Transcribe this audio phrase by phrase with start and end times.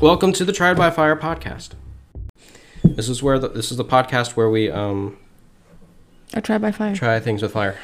[0.00, 1.70] Welcome to the Tried by Fire podcast.
[2.82, 5.18] This is where the, this is the podcast where we um
[6.32, 6.94] I try by fire.
[6.94, 7.76] try things with fire.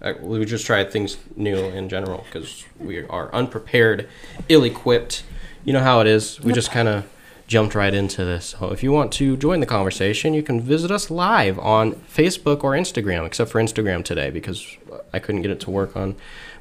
[0.00, 4.08] Uh, we just try things new in general because we are unprepared,
[4.48, 5.24] ill-equipped.
[5.64, 6.40] You know how it is.
[6.40, 7.04] We just kind of
[7.48, 8.54] jumped right into this.
[8.58, 12.62] So if you want to join the conversation, you can visit us live on Facebook
[12.62, 14.76] or Instagram, except for Instagram today because
[15.12, 16.14] I couldn't get it to work on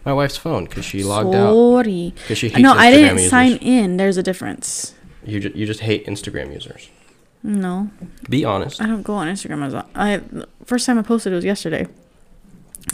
[0.03, 1.53] my wife's phone because she logged out.
[1.53, 2.13] Sorry.
[2.27, 3.29] 'Cause she hates no, I didn't users.
[3.29, 3.97] sign in.
[3.97, 4.95] There's a difference.
[5.27, 6.89] You ju- you just hate Instagram users.
[7.43, 7.89] No,
[8.29, 8.81] Be honest.
[8.81, 10.21] I don't go on Instagram as I
[10.65, 11.87] first time I posted it was yesterday.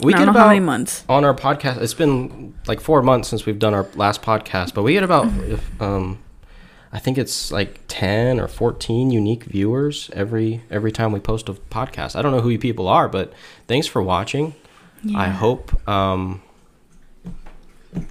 [0.00, 1.04] We I get don't know about how many months.
[1.08, 1.80] on our podcast.
[1.80, 5.26] It's been like four months since we've done our last podcast, but we get about
[5.26, 5.52] Mm-hmm.
[5.52, 6.18] if, um,
[6.92, 11.54] I think it's like ten or fourteen unique viewers every every time we post a
[11.54, 12.14] podcast.
[12.16, 13.32] I don't know who you people are, but
[13.66, 14.54] thanks for watching.
[15.16, 16.40] I hope um,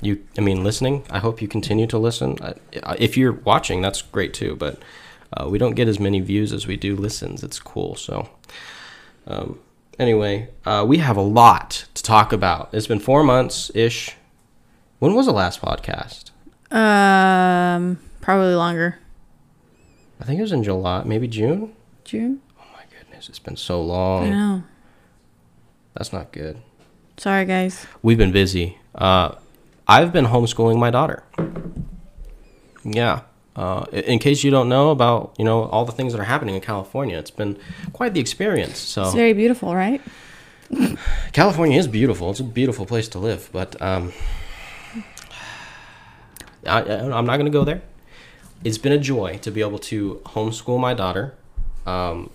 [0.01, 0.23] you.
[0.37, 1.03] I mean, listening.
[1.09, 2.37] I hope you continue to listen.
[2.41, 4.55] I, if you're watching, that's great too.
[4.55, 4.81] But
[5.35, 7.43] uh, we don't get as many views as we do listens.
[7.43, 7.95] It's cool.
[7.95, 8.29] So.
[9.25, 9.59] Um,
[9.99, 12.69] anyway, uh, we have a lot to talk about.
[12.73, 14.15] It's been four months ish.
[14.99, 16.31] When was the last podcast?
[16.71, 18.99] Um, probably longer.
[20.19, 21.73] I think it was in July, maybe June.
[22.03, 22.41] June.
[22.59, 24.25] Oh my goodness, it's been so long.
[24.25, 24.63] I know.
[25.93, 26.61] That's not good.
[27.17, 27.85] Sorry, guys.
[28.01, 28.79] We've been busy.
[28.95, 29.35] Uh,
[29.87, 31.23] I've been homeschooling my daughter.
[32.83, 33.21] Yeah.
[33.55, 36.55] Uh, in case you don't know about, you know, all the things that are happening
[36.55, 37.57] in California, it's been
[37.91, 38.79] quite the experience.
[38.79, 40.01] So It's very beautiful, right?
[41.33, 42.31] California is beautiful.
[42.31, 44.11] It's a beautiful place to live, but um,
[46.65, 47.81] I, I'm not going to go there.
[48.63, 51.35] It's been a joy to be able to homeschool my daughter.
[51.85, 52.29] Um,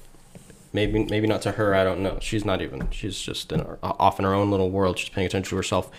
[0.73, 1.75] maybe maybe not to her.
[1.75, 2.19] I don't know.
[2.21, 2.91] She's not even.
[2.91, 4.99] She's just in her, off in her own little world.
[4.99, 5.91] She's paying attention to herself.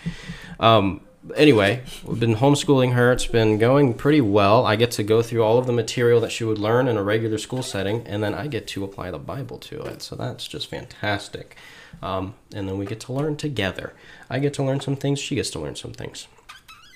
[0.60, 1.02] Um,
[1.36, 3.12] anyway, we've been homeschooling her.
[3.12, 4.66] It's been going pretty well.
[4.66, 7.04] I get to go through all of the material that she would learn in a
[7.04, 10.02] regular school setting, and then I get to apply the Bible to it.
[10.02, 11.56] So that's just fantastic.
[12.02, 13.94] Um, and then we get to learn together.
[14.30, 15.20] I get to learn some things.
[15.20, 16.28] She gets to learn some things.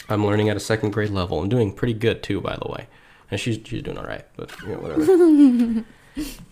[0.10, 2.88] I'm learning at a second grade level and doing pretty good too, by the way.
[3.32, 5.86] And she's she's doing all right, but you know, whatever.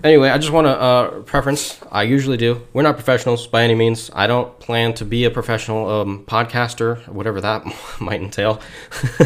[0.03, 1.79] anyway, I just want to uh, preference.
[1.91, 2.65] I usually do.
[2.73, 4.09] We're not professionals by any means.
[4.13, 7.65] I don't plan to be a professional um, podcaster, whatever that
[7.99, 8.61] might entail.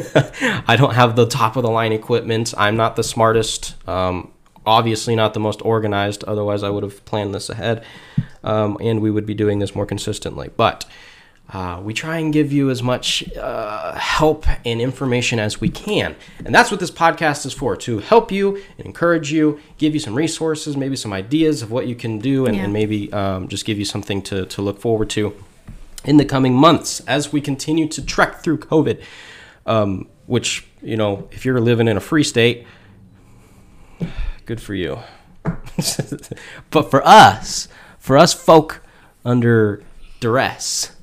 [0.68, 2.54] I don't have the top of the line equipment.
[2.58, 3.76] I'm not the smartest.
[3.88, 4.32] Um,
[4.66, 6.24] obviously, not the most organized.
[6.26, 7.86] Otherwise, I would have planned this ahead,
[8.44, 10.50] um, and we would be doing this more consistently.
[10.56, 10.86] But
[11.54, 16.16] uh, we try and give you as much uh, help and information as we can.
[16.44, 20.00] And that's what this podcast is for to help you and encourage you, give you
[20.00, 22.64] some resources, maybe some ideas of what you can do, and, Yeah.
[22.64, 25.34] and maybe um, just give you something to, to look forward to
[26.04, 29.02] in the coming months as we continue to trek through COVID.
[29.68, 32.66] Um, which, you know, if you're living in a free state,
[34.46, 35.00] good for you.
[36.72, 37.68] but for us,
[38.00, 38.84] for us folk
[39.24, 39.84] under
[40.20, 40.95] duress,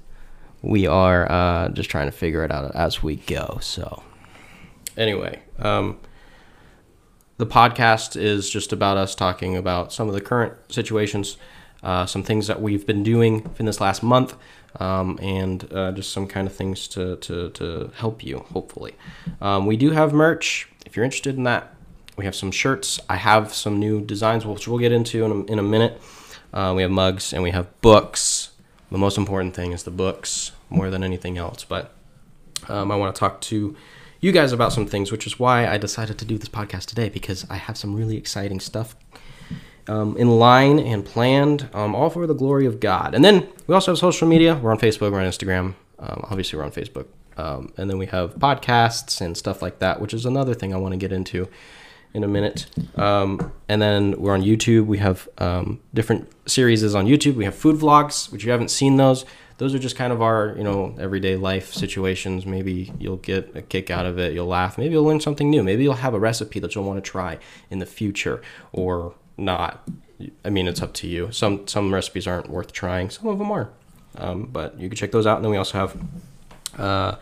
[0.63, 3.59] we are uh, just trying to figure it out as we go.
[3.61, 4.03] So,
[4.97, 5.99] anyway, um,
[7.39, 11.37] the podcast is just about us talking about some of the current situations,
[11.83, 14.37] uh, some things that we've been doing in this last month,
[14.79, 18.95] um, and uh, just some kind of things to, to, to help you, hopefully.
[19.41, 20.69] Um, we do have merch.
[20.87, 21.75] If you're interested in that,
[22.17, 23.01] we have some shirts.
[23.09, 26.01] I have some new designs, which we'll get into in a, in a minute.
[26.53, 28.52] Uh, we have mugs and we have books.
[28.93, 31.65] The most important thing is the books more than anything else.
[31.65, 31.95] But
[32.69, 33.75] um, I want to talk to
[34.21, 37.09] you guys about some things, which is why I decided to do this podcast today
[37.09, 38.95] because I have some really exciting stuff
[39.89, 43.15] um, in line and planned, um, all for the glory of God.
[43.15, 44.57] And then we also have social media.
[44.57, 45.75] We're on Facebook, we're on Instagram.
[45.99, 47.07] Um, obviously, we're on Facebook.
[47.39, 50.77] Um, and then we have podcasts and stuff like that, which is another thing I
[50.77, 51.49] want to get into
[52.15, 52.67] in a minute.
[52.97, 54.87] Um, and then we're on YouTube.
[54.87, 57.35] We have um, different series on YouTube.
[57.35, 59.25] We have food vlogs, which you haven't seen those.
[59.59, 62.45] Those are just kind of our, you know, everyday life situations.
[62.47, 64.33] Maybe you'll get a kick out of it.
[64.33, 64.77] You'll laugh.
[64.77, 65.63] Maybe you'll learn something new.
[65.63, 67.39] Maybe you'll have a recipe that you'll want to try
[67.71, 68.43] in the future
[68.73, 69.89] or not.
[70.45, 71.31] I mean, it's up to you.
[71.33, 73.11] Some some recipes aren't worth trying.
[73.11, 73.71] Some of them are.
[74.17, 75.37] Um, but you can check those out.
[75.37, 75.97] And then we also have
[76.79, 77.17] uh,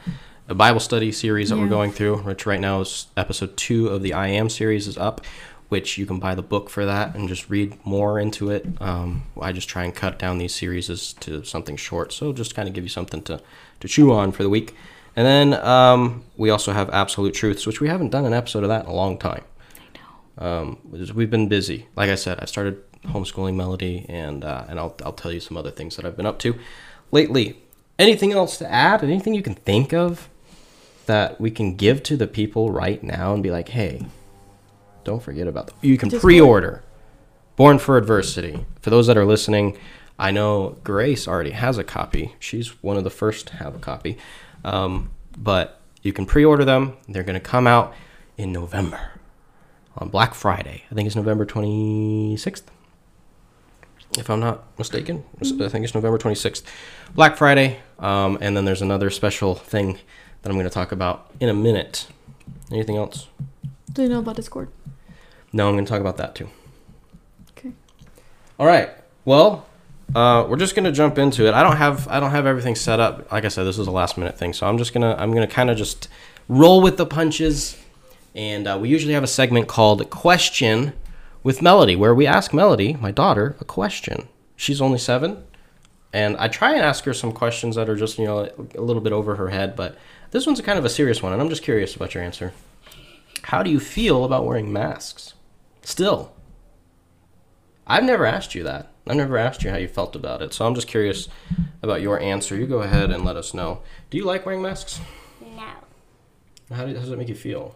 [0.50, 4.02] a Bible study series that we're going through, which right now is episode two of
[4.02, 5.20] the I Am series is up,
[5.68, 8.66] which you can buy the book for that and just read more into it.
[8.80, 12.66] Um, I just try and cut down these series to something short, so just kind
[12.66, 13.40] of give you something to,
[13.78, 14.74] to chew on for the week.
[15.14, 18.70] And then um, we also have Absolute Truths, which we haven't done an episode of
[18.70, 19.44] that in a long time.
[20.40, 20.50] I know.
[20.50, 20.78] Um,
[21.14, 21.86] we've been busy.
[21.94, 25.56] Like I said, I started homeschooling Melody, and uh, and I'll I'll tell you some
[25.56, 26.58] other things that I've been up to
[27.12, 27.62] lately.
[28.00, 29.04] Anything else to add?
[29.04, 30.29] Anything you can think of
[31.10, 34.06] that we can give to the people right now and be like, hey,
[35.02, 35.74] Don't forget about that.
[35.82, 36.84] You can pre-order
[37.56, 38.64] Born for Adversity.
[38.80, 39.76] For those that are listening,
[40.18, 42.36] I know Grace already has a copy.
[42.38, 44.18] She's one of the first to have a copy.
[44.64, 46.96] Um, but you can pre-order them.
[47.08, 47.92] They're going to come out
[48.36, 49.12] in November
[49.96, 50.84] on Black Friday.
[50.90, 52.62] I think it's November 26th.
[54.18, 56.62] If I'm not mistaken, I think it's November 26th.
[57.14, 57.80] Black Friday.
[57.98, 59.98] Um, and then there's another special thing
[60.42, 62.06] that I'm going to talk about in a minute.
[62.70, 63.28] Anything else?
[63.92, 64.68] Do you know about Discord?
[65.52, 66.48] No, I'm going to talk about that too.
[67.52, 67.72] Okay.
[68.58, 68.90] All right.
[69.24, 69.66] Well,
[70.14, 71.54] uh, we're just gonna jump into it.
[71.54, 73.30] I don't have I don't have everything set up.
[73.30, 75.46] Like I said, this is a last minute thing, so I'm just gonna I'm gonna
[75.46, 76.08] kind of just
[76.48, 77.76] roll with the punches.
[78.34, 80.92] And uh, we usually have a segment called Question
[81.42, 84.28] with Melody, where we ask Melody, my daughter, a question.
[84.56, 85.42] She's only seven,
[86.12, 89.02] and I try and ask her some questions that are just you know a little
[89.02, 89.96] bit over her head, but
[90.30, 92.52] this one's a kind of a serious one, and I'm just curious about your answer.
[93.42, 95.34] How do you feel about wearing masks?
[95.82, 96.32] Still.
[97.86, 98.92] I've never asked you that.
[99.06, 100.54] I've never asked you how you felt about it.
[100.54, 101.28] So I'm just curious
[101.82, 102.54] about your answer.
[102.54, 103.82] You go ahead and let us know.
[104.08, 105.00] Do you like wearing masks?
[105.40, 105.62] No.
[106.70, 107.74] How, do, how does it make you feel?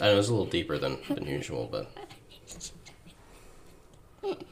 [0.00, 1.90] I know it's a little deeper than, than usual, but.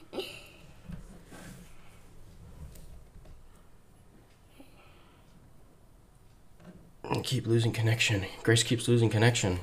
[7.10, 8.24] I keep losing connection.
[8.42, 9.60] Grace keeps losing connection.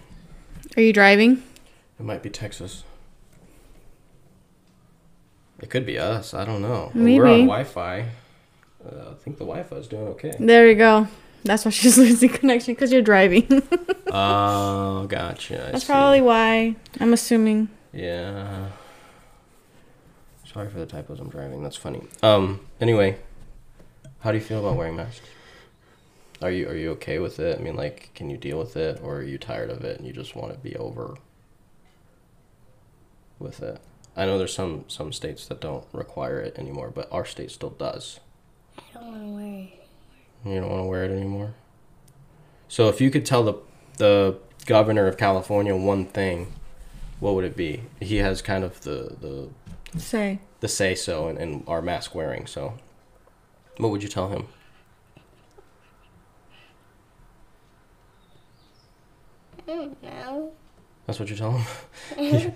[0.78, 1.44] Are you driving?
[2.00, 2.84] It might be Texas.
[5.62, 6.34] It could be us.
[6.34, 6.92] I don't know.
[6.94, 7.20] Maybe.
[7.20, 8.00] We're on Wi-Fi.
[8.86, 10.34] Uh, I think the Wi-Fi is doing okay.
[10.40, 11.08] There you go.
[11.44, 13.48] That's why she's losing connection because you're driving.
[14.16, 15.70] Oh, gotcha.
[15.70, 15.92] I That's see.
[15.92, 16.76] probably why.
[17.00, 17.68] I'm assuming.
[17.92, 18.68] Yeah.
[20.46, 21.20] Sorry for the typos.
[21.20, 21.64] I'm driving.
[21.64, 22.04] That's funny.
[22.22, 22.60] Um.
[22.80, 23.18] Anyway,
[24.20, 25.26] how do you feel about wearing masks?
[26.44, 27.58] Are you are you okay with it?
[27.58, 30.06] I mean, like, can you deal with it, or are you tired of it and
[30.06, 31.16] you just want to be over
[33.40, 33.80] with it?
[34.18, 37.70] I know there's some some states that don't require it anymore, but our state still
[37.70, 38.20] does.
[38.78, 39.88] I don't want to wear it.
[40.46, 41.54] You don't want to wear it anymore.
[42.68, 43.56] So if you could tell the
[43.98, 46.52] the governor of California one thing,
[47.22, 47.84] what would it be?
[48.02, 49.50] He has kind of the the
[49.98, 50.40] Say.
[50.60, 52.48] the say so in, in our mask wearing.
[52.48, 52.74] So,
[53.78, 54.48] what would you tell him?
[59.76, 60.52] Don't know.
[61.06, 61.66] That's what you tell him.
[62.18, 62.54] No.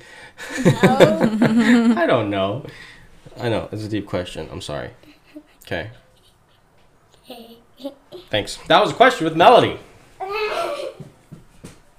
[1.98, 2.66] I don't know.
[3.38, 4.48] I know it's a deep question.
[4.52, 4.92] I'm sorry.
[5.66, 5.90] Okay.
[7.30, 7.58] okay.
[8.30, 8.58] Thanks.
[8.68, 9.80] That was a question with Melody.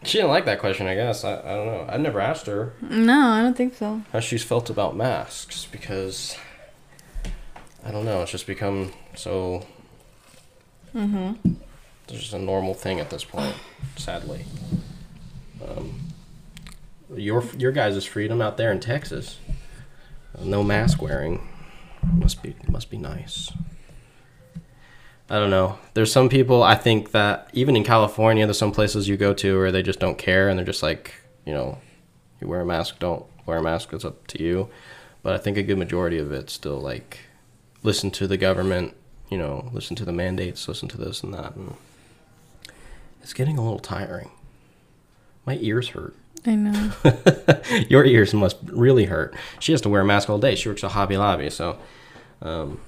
[0.05, 1.23] She didn't like that question, I guess.
[1.23, 1.87] I, I don't know.
[1.88, 4.00] I never asked her No, I don't think so.
[4.12, 6.37] how she's felt about masks because
[7.85, 8.23] I don't know.
[8.23, 9.67] It's just become so.
[10.94, 11.53] Mm-hmm.
[12.09, 13.55] It's just a normal thing at this point,
[13.97, 14.47] sadly.
[15.67, 16.01] Um,
[17.15, 19.39] your your guys' freedom out there in Texas,
[20.41, 21.49] no mask wearing,
[22.03, 23.51] must be must be nice.
[25.31, 25.79] I don't know.
[25.93, 29.59] There's some people I think that even in California, there's some places you go to
[29.59, 31.15] where they just don't care and they're just like,
[31.45, 31.79] you know,
[32.41, 33.93] you wear a mask, don't wear a mask.
[33.93, 34.71] It's up to you.
[35.23, 37.21] But I think a good majority of it still like
[37.83, 38.97] listen to the government,
[39.29, 41.55] you know, listen to the mandates, listen to this and that.
[41.55, 41.75] And
[43.21, 44.31] it's getting a little tiring.
[45.49, 46.14] My ears hurt.
[46.45, 46.93] I know.
[47.88, 49.35] Your ears must really hurt.
[49.61, 50.55] She has to wear a mask all day.
[50.55, 51.78] She works at Hobby Lobby, so
[52.43, 52.78] um,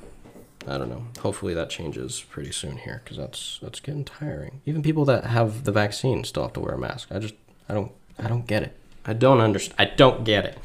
[0.68, 1.06] I don't know.
[1.20, 4.60] Hopefully that changes pretty soon here because that's that's getting tiring.
[4.66, 7.08] Even people that have the vaccine still have to wear a mask.
[7.10, 7.32] I just
[7.66, 8.76] I don't I don't get it.
[9.06, 9.76] I don't understand.
[9.78, 10.58] I don't get it.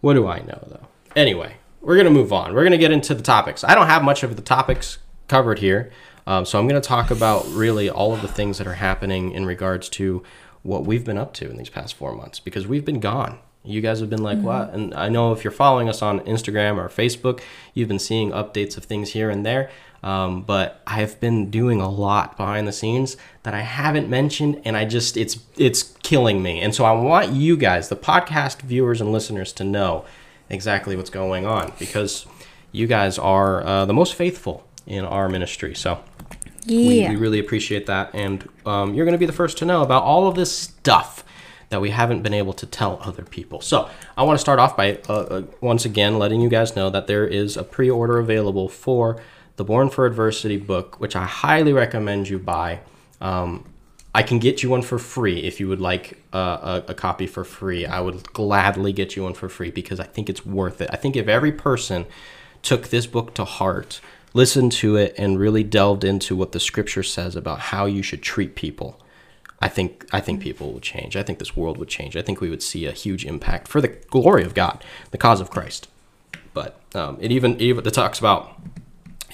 [0.00, 0.88] What do I know though?
[1.14, 2.54] Anyway, we're gonna move on.
[2.54, 3.62] We're gonna get into the topics.
[3.62, 5.92] I don't have much of the topics covered here,
[6.26, 9.46] um, so I'm gonna talk about really all of the things that are happening in
[9.46, 10.24] regards to
[10.62, 13.38] what we've been up to in these past four months because we've been gone.
[13.62, 14.72] You guys have been like, what?
[14.72, 17.40] And I know if you're following us on Instagram or Facebook,
[17.74, 19.70] you've been seeing updates of things here and there.
[20.02, 24.76] Um, but I've been doing a lot behind the scenes that I haven't mentioned, and
[24.76, 26.60] I just it's it's killing me.
[26.60, 30.06] And so I want you guys, the podcast viewers and listeners, to know
[30.48, 32.26] exactly what's going on because
[32.72, 35.74] you guys are uh, the most faithful in our ministry.
[35.74, 36.02] So
[36.64, 37.10] Yeah.
[37.10, 38.14] we really appreciate that.
[38.14, 41.24] And um, you're going to be the first to know about all of this stuff
[41.70, 43.60] that we haven't been able to tell other people.
[43.60, 46.90] So I want to start off by uh, uh, once again letting you guys know
[46.90, 49.22] that there is a pre order available for
[49.56, 52.80] the Born for Adversity book, which I highly recommend you buy.
[53.20, 53.66] Um,
[54.12, 57.28] I can get you one for free if you would like uh, a, a copy
[57.28, 57.86] for free.
[57.86, 60.90] I would gladly get you one for free because I think it's worth it.
[60.92, 62.06] I think if every person
[62.62, 64.00] took this book to heart,
[64.32, 68.22] listened to it and really delved into what the scripture says about how you should
[68.22, 69.00] treat people,
[69.60, 71.16] I think I think people would change.
[71.16, 72.16] I think this world would change.
[72.16, 75.40] I think we would see a huge impact for the glory of God, the cause
[75.40, 75.88] of Christ.
[76.54, 78.58] But um, it even even it talks about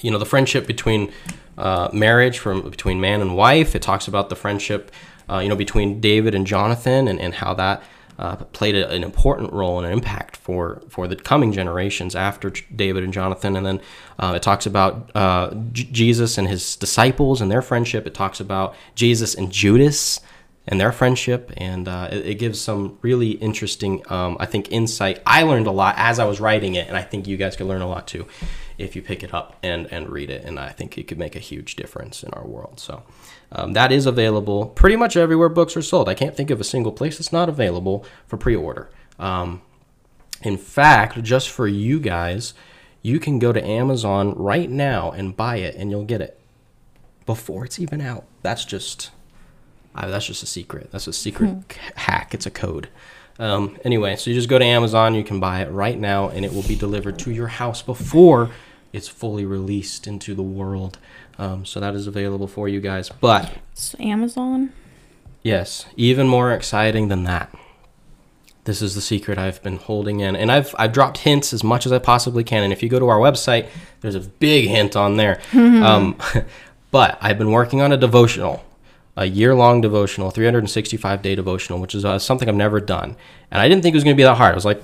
[0.01, 1.11] you know the friendship between
[1.57, 3.75] uh, marriage from between man and wife.
[3.75, 4.91] It talks about the friendship
[5.29, 7.81] uh, you know between David and Jonathan and, and how that
[8.19, 12.51] uh, played a, an important role and an impact for for the coming generations after
[12.75, 13.55] David and Jonathan.
[13.55, 13.81] And then
[14.19, 18.07] uh, it talks about uh, J- Jesus and his disciples and their friendship.
[18.07, 20.19] It talks about Jesus and Judas
[20.69, 25.21] and their friendship, and uh, it, it, gives some really interesting, um, I think, insight.
[25.25, 27.67] I learned a lot as I was writing it, and I think you guys could
[27.67, 28.27] learn a lot too
[28.77, 30.43] if you pick it up and and read it.
[30.43, 32.79] And I think it could make a huge difference in our world.
[32.79, 33.03] So.
[33.49, 36.09] Um, that is available pretty much everywhere books are sold.
[36.09, 38.89] I can't think of a single place that's not available for pre order.
[39.19, 39.61] Um,
[40.41, 42.53] in fact, just for you guys,
[43.01, 46.39] you can go to Amazon right now and buy it, and you'll get it
[47.25, 48.25] before it's even out.
[48.41, 49.11] That's just
[49.95, 50.91] uh, that's just a secret.
[50.91, 51.61] That's a secret hmm.
[51.95, 52.33] hack.
[52.33, 52.89] It's a code.
[53.39, 56.43] Um, anyway, so you just go to Amazon, you can buy it right now, and
[56.43, 58.49] it will be delivered to your house before
[58.93, 60.97] it's fully released into the world.
[61.37, 63.09] Um, so that is available for you guys.
[63.09, 64.73] But it's Amazon.
[65.43, 67.53] Yes, even more exciting than that.
[68.63, 71.85] This is the secret I've been holding in, and I've I've dropped hints as much
[71.85, 72.63] as I possibly can.
[72.63, 73.67] And if you go to our website,
[74.01, 75.39] there's a big hint on there.
[75.53, 76.17] um,
[76.91, 78.65] but I've been working on a devotional,
[79.15, 83.15] a year-long devotional, 365 day devotional, which is uh, something I've never done,
[83.51, 84.51] and I didn't think it was going to be that hard.
[84.51, 84.83] I was like,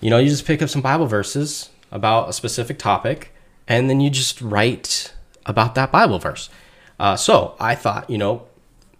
[0.00, 3.34] you know, you just pick up some Bible verses about a specific topic,
[3.66, 5.12] and then you just write
[5.46, 6.50] about that Bible verse.
[6.98, 8.46] Uh, so I thought, you know,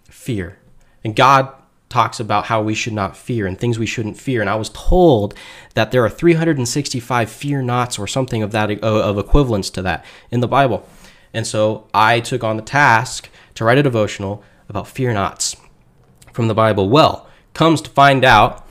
[0.09, 0.57] fear.
[1.03, 1.53] And God
[1.89, 4.41] talks about how we should not fear and things we shouldn't fear.
[4.41, 5.33] And I was told
[5.73, 10.39] that there are 365 fear nots or something of that of equivalence to that in
[10.39, 10.87] the Bible.
[11.33, 15.55] And so I took on the task to write a devotional about fear nots
[16.31, 16.89] from the Bible.
[16.89, 18.65] Well, comes to find out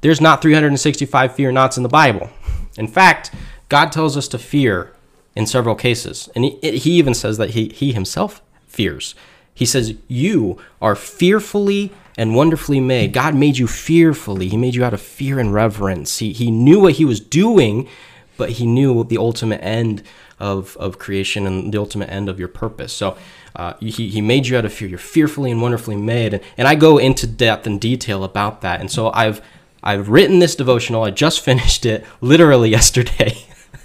[0.00, 2.30] there's not 365 fear nots in the Bible.
[2.78, 3.32] In fact,
[3.68, 4.92] God tells us to fear
[5.36, 6.28] in several cases.
[6.34, 9.14] And he, he even says that he, he himself fears.
[9.54, 13.12] He says, You are fearfully and wonderfully made.
[13.12, 14.48] God made you fearfully.
[14.48, 16.18] He made you out of fear and reverence.
[16.18, 17.88] He, he knew what he was doing,
[18.36, 20.02] but he knew the ultimate end
[20.40, 22.92] of, of creation and the ultimate end of your purpose.
[22.92, 23.16] So
[23.54, 24.88] uh, he, he made you out of fear.
[24.88, 26.34] You're fearfully and wonderfully made.
[26.34, 28.80] And, and I go into depth and detail about that.
[28.80, 29.40] And so I've
[29.82, 31.04] I've written this devotional.
[31.04, 33.36] I just finished it literally yesterday.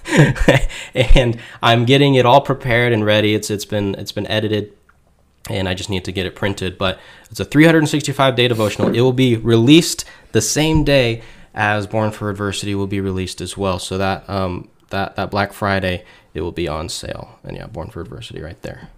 [0.93, 3.33] and I'm getting it all prepared and ready.
[3.35, 4.73] It's it's been it's been edited
[5.50, 6.77] and I just need to get it printed.
[6.77, 8.93] But it's a 365 day devotional.
[8.93, 11.21] It will be released the same day
[11.53, 13.79] as Born for Adversity will be released as well.
[13.79, 17.39] So that um, that that Black Friday it will be on sale.
[17.43, 18.89] And yeah, Born for Adversity right there.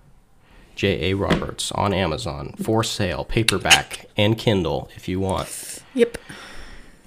[0.75, 1.11] J.
[1.11, 1.13] A.
[1.15, 5.81] Roberts on Amazon for sale, paperback and Kindle if you want.
[5.93, 6.17] Yep.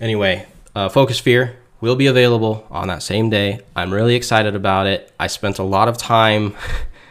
[0.01, 3.61] Anyway, uh, Focus Fear will be available on that same day.
[3.75, 5.13] I'm really excited about it.
[5.19, 6.55] I spent a lot of time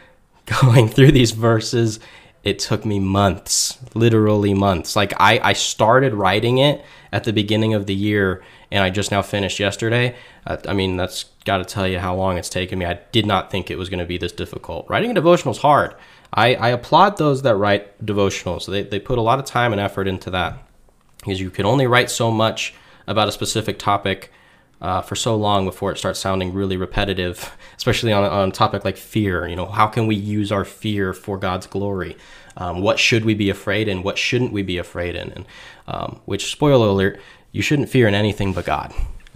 [0.62, 2.00] going through these verses.
[2.44, 4.96] It took me months, literally months.
[4.96, 9.10] Like I, I started writing it at the beginning of the year and I just
[9.10, 10.14] now finished yesterday.
[10.46, 12.86] Uh, I mean, that's got to tell you how long it's taken me.
[12.86, 14.88] I did not think it was going to be this difficult.
[14.88, 15.94] Writing a devotional is hard.
[16.32, 18.66] I, I applaud those that write devotionals.
[18.66, 20.67] They, they put a lot of time and effort into that
[21.28, 22.74] because you can only write so much
[23.06, 24.32] about a specific topic
[24.80, 28.84] uh, for so long before it starts sounding really repetitive, especially on, on a topic
[28.84, 29.46] like fear.
[29.46, 32.16] You know, how can we use our fear for God's glory?
[32.56, 34.02] Um, what should we be afraid in?
[34.02, 35.30] What shouldn't we be afraid in?
[35.30, 35.46] And
[35.86, 37.20] um, which, spoiler alert,
[37.52, 38.92] you shouldn't fear in anything but God.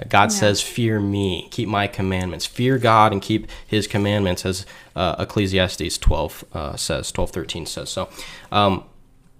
[0.09, 0.39] God yeah.
[0.39, 2.45] says, "Fear me, keep my commandments.
[2.45, 7.91] Fear God and keep His commandments," as uh, Ecclesiastes twelve uh, says, twelve thirteen says.
[7.91, 8.09] So,
[8.51, 8.85] um,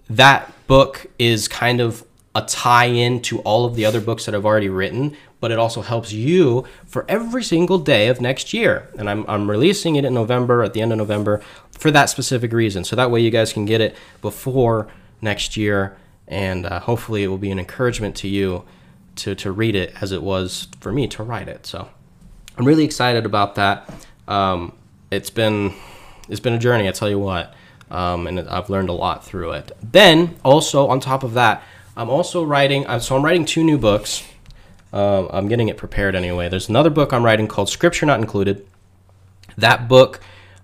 [0.09, 2.05] that book is kind of
[2.35, 5.81] a tie-in to all of the other books that I've already written, but it also
[5.81, 8.89] helps you for every single day of next year.
[8.97, 12.51] And I'm, I'm releasing it in November, at the end of November, for that specific
[12.51, 12.83] reason.
[12.83, 14.87] So that way you guys can get it before
[15.21, 15.95] next year.
[16.27, 18.63] And uh, hopefully it will be an encouragement to you
[19.17, 21.65] to, to read it as it was for me to write it.
[21.67, 21.87] So
[22.57, 24.07] I'm really excited about that.
[24.27, 24.73] Um,
[25.11, 25.73] it's been
[26.29, 27.53] it's been a journey, I tell you what.
[27.91, 29.71] Um, and I've learned a lot through it.
[29.83, 31.61] Then also on top of that,
[31.95, 32.85] I'm also writing.
[32.99, 34.23] So I'm writing two new books.
[34.91, 36.49] Um, I'm getting it prepared anyway.
[36.49, 38.65] There's another book I'm writing called Scripture Not Included.
[39.57, 40.19] That book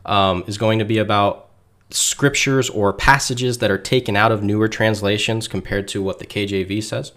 [0.06, 1.50] um, is going to be about
[1.92, 6.84] scriptures or passages that are taken out of newer translations compared to what the KJV
[6.84, 7.12] says.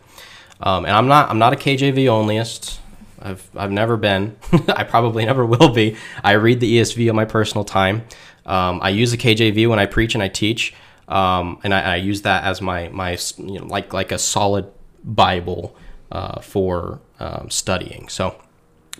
[0.60, 2.78] Um, and I'm not I'm not a KJV onlyist.
[3.20, 4.36] I've I've never been.
[4.68, 5.96] I probably never will be.
[6.22, 8.04] I read the ESV on my personal time.
[8.46, 10.74] Um, I use the KJV when I preach and I teach,
[11.12, 14.66] um, and I, I use that as my my you know like like a solid
[15.04, 15.76] Bible
[16.10, 18.08] uh, for um, studying.
[18.08, 18.40] So,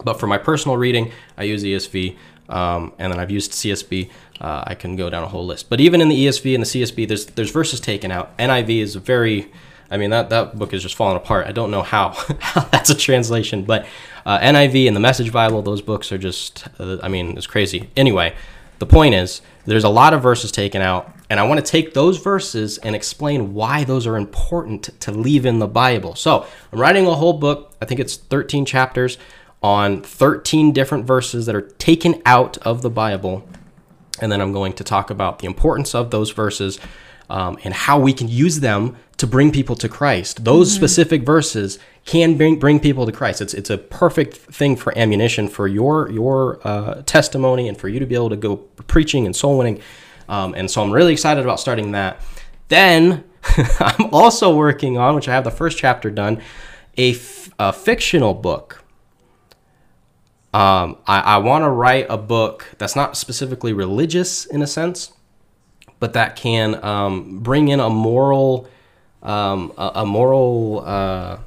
[0.04, 2.16] but for my personal reading, I use ESV,
[2.48, 4.10] um, and then I've used CSB.
[4.40, 5.70] Uh, I can go down a whole list.
[5.70, 8.36] But even in the ESV and the CSB, there's there's verses taken out.
[8.36, 9.50] NIV is a very
[9.90, 11.46] I mean that that book is just falling apart.
[11.46, 13.86] I don't know how, how that's a translation, but
[14.26, 16.66] uh, NIV and the Message Bible, those books are just.
[16.78, 17.90] Uh, I mean, it's crazy.
[17.96, 18.34] Anyway,
[18.78, 21.94] the point is there's a lot of verses taken out, and I want to take
[21.94, 26.14] those verses and explain why those are important to leave in the Bible.
[26.14, 27.74] So I'm writing a whole book.
[27.80, 29.16] I think it's 13 chapters
[29.62, 33.48] on 13 different verses that are taken out of the Bible,
[34.20, 36.78] and then I'm going to talk about the importance of those verses
[37.30, 40.44] um, and how we can use them to bring people to Christ.
[40.44, 40.80] Those mm-hmm.
[40.80, 43.40] specific verses can bring, bring people to Christ.
[43.40, 48.00] It's it's a perfect thing for ammunition for your your uh, testimony and for you
[48.00, 49.80] to be able to go preaching and soul winning.
[50.32, 52.18] Um, and so I'm really excited about starting that.
[52.68, 53.24] Then
[53.80, 56.40] I'm also working on, which I have the first chapter done,
[56.96, 58.82] a, fictional book.
[60.54, 65.12] Um, I, I want to write a book that's not specifically religious in a sense,
[66.00, 68.68] but that can um, bring in a moral,
[69.22, 71.38] um, a, a, moral, uh,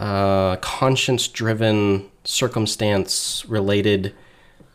[0.00, 4.12] uh, conscience-driven, circumstance-related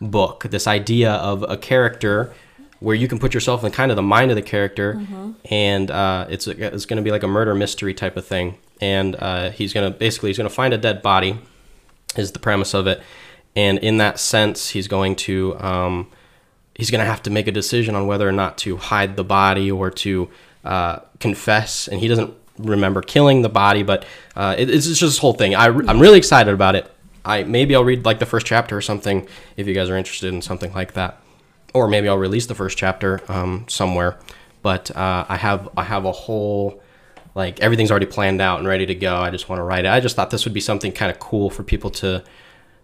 [0.01, 0.43] book.
[0.49, 2.33] This idea of a character
[2.79, 5.31] where you can put yourself in kind of the mind of the character, mm-hmm.
[5.49, 8.57] and uh, it's it's going to be like a murder mystery type of thing.
[8.79, 11.39] And uh, he's going to basically he's going to find a dead body,
[12.15, 13.01] is the premise of it.
[13.55, 16.11] And in that sense, he's going to um,
[16.75, 19.23] he's going to have to make a decision on whether or not to hide the
[19.23, 20.29] body or to
[20.63, 21.87] uh, confess.
[21.87, 25.55] And he doesn't remember killing the body, but uh, it, it's just this whole thing.
[25.55, 26.91] I, I'm really excited about it.
[27.27, 30.33] I maybe I'll read like the first chapter or something if you guys are interested
[30.33, 31.21] in something like that,
[31.73, 34.17] or maybe I'll release the first chapter um, somewhere.
[34.61, 36.81] But uh, I have I have a whole
[37.35, 39.17] like everything's already planned out and ready to go.
[39.17, 39.89] I just want to write it.
[39.89, 42.23] I just thought this would be something kind of cool for people to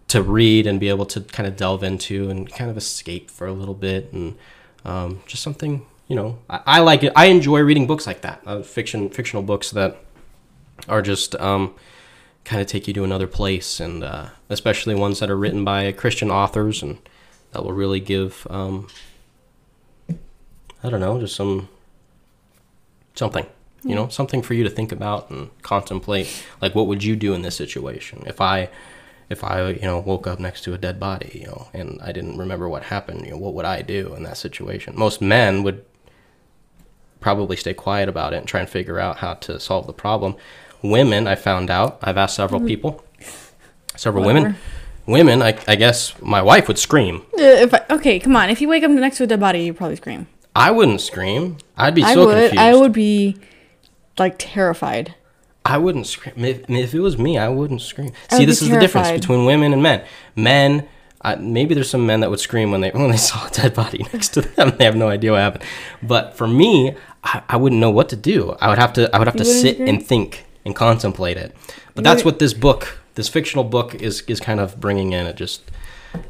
[0.08, 3.46] to read and be able to kind of delve into and kind of escape for
[3.46, 4.36] a little bit and
[4.84, 8.42] um, just something you know I, I, like it i enjoy reading books like that
[8.44, 9.96] uh, fiction fictional books that
[10.88, 11.74] are just um,
[12.44, 15.90] kind of take you to another place and uh, especially ones that are written by
[15.92, 16.98] christian authors and
[17.52, 18.88] that will really give um,
[20.82, 21.68] i don't know just some
[23.14, 23.46] something
[23.82, 27.32] you know something for you to think about and contemplate like what would you do
[27.32, 28.68] in this situation if i
[29.30, 32.12] if I, you know, woke up next to a dead body, you know, and I
[32.12, 34.94] didn't remember what happened, you know, what would I do in that situation?
[34.96, 35.84] Most men would
[37.20, 40.36] probably stay quiet about it and try and figure out how to solve the problem.
[40.84, 42.68] Women, I found out, I've asked several mm-hmm.
[42.68, 43.04] people,
[43.96, 44.48] several Whatever.
[44.48, 44.58] women.
[45.06, 47.22] Women, I, I guess my wife would scream.
[47.32, 48.50] Uh, if I, okay, come on.
[48.50, 50.26] If you wake up next to a dead body, you probably scream.
[50.54, 51.56] I wouldn't scream.
[51.78, 52.34] I'd be I so would.
[52.34, 52.58] confused.
[52.58, 53.36] I would be
[54.18, 55.14] like terrified.
[55.64, 56.44] I wouldn't scream.
[56.44, 58.12] If, if, it was me, I wouldn't scream.
[58.30, 60.04] I See, this is the difference between women and men.
[60.36, 60.86] Men,
[61.22, 63.72] uh, maybe there's some men that would scream when they when they saw a dead
[63.72, 64.74] body next to them.
[64.76, 65.64] they have no idea what happened.
[66.02, 68.54] But for me, I, I wouldn't know what to do.
[68.60, 69.88] I would have to I would have you to sit scream?
[69.88, 71.54] and think and contemplate it.
[71.94, 75.26] But that's what this book, this fictional book, is is kind of bringing in.
[75.26, 75.70] It just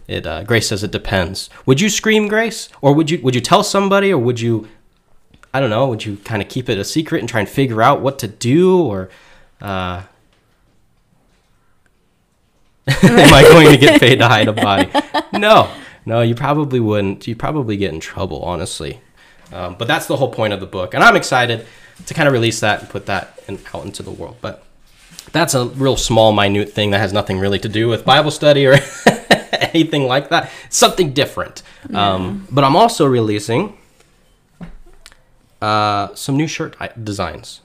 [0.07, 0.27] it.
[0.27, 1.51] Uh, Grace says it depends.
[1.67, 4.69] Would you scream, Grace, or would you would you tell somebody, or would you
[5.55, 7.81] I don't know, would you kind of keep it a secret and try and figure
[7.81, 9.09] out what to do or
[9.63, 10.03] uh,
[12.89, 14.91] am I going to get paid to hide a body?
[15.33, 15.71] No,
[16.05, 17.29] no, you probably wouldn't.
[17.29, 19.01] You probably get in trouble, honestly.
[19.53, 21.67] Um, but that's the whole point of the book, and I'm excited
[22.07, 24.37] to kind of release that and put that in, out into the world.
[24.41, 24.65] But
[25.33, 28.67] that's a real small, minute thing that has nothing really to do with Bible study
[28.67, 28.75] or
[29.53, 30.51] anything like that.
[30.69, 31.63] Something different.
[31.89, 32.15] Yeah.
[32.15, 33.77] Um, but I'm also releasing
[35.61, 37.61] uh, some new shirt designs.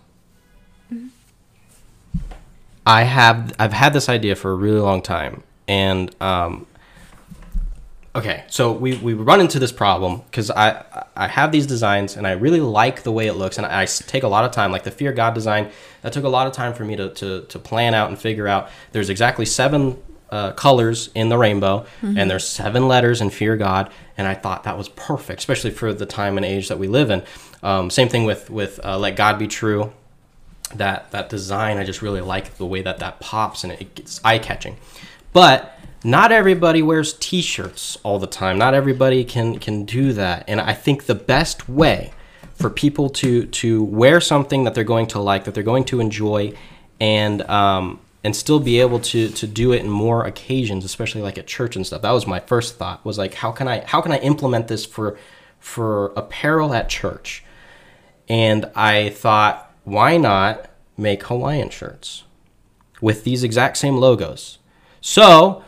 [2.85, 6.65] I have I've had this idea for a really long time, and um,
[8.19, 10.83] okay, so we, we run into this problem because I
[11.15, 13.85] I have these designs and I really like the way it looks, and I, I,
[13.85, 14.71] take a lot of time.
[14.71, 17.41] Like the Fear God design, that took a lot of time for me to to,
[17.41, 18.69] to plan out and figure out.
[18.91, 19.97] There's exactly seven
[20.29, 22.17] uh, colors in the rainbow, mm-hmm.
[22.17, 25.93] and there's seven letters in Fear God, and I thought that was perfect, especially for
[25.93, 27.23] the time and age that we live in.
[27.63, 29.93] Um, same thing with with uh, Let God Be True
[30.75, 34.21] that that design i just really like the way that that pops and it gets
[34.23, 34.77] eye-catching
[35.33, 40.61] but not everybody wears t-shirts all the time not everybody can can do that and
[40.61, 42.11] i think the best way
[42.53, 45.99] for people to to wear something that they're going to like that they're going to
[45.99, 46.53] enjoy
[46.99, 51.37] and um, and still be able to to do it in more occasions, especially like
[51.37, 52.01] at church and stuff.
[52.01, 53.03] That was my first thought.
[53.05, 55.17] Was like, how can I how can I implement this for
[55.59, 57.43] for apparel at church?
[58.27, 62.23] And I thought, why not make Hawaiian shirts
[63.01, 64.59] with these exact same logos?
[65.01, 65.63] So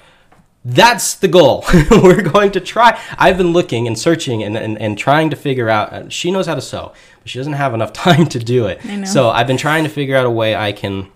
[0.63, 1.65] that's the goal.
[1.91, 2.99] We're going to try.
[3.17, 5.91] I've been looking and searching and, and, and trying to figure out.
[5.91, 8.79] uh, She knows how to sew, but she doesn't have enough time to do it.
[8.85, 9.05] I know.
[9.05, 11.07] So I've been trying to figure out a way I can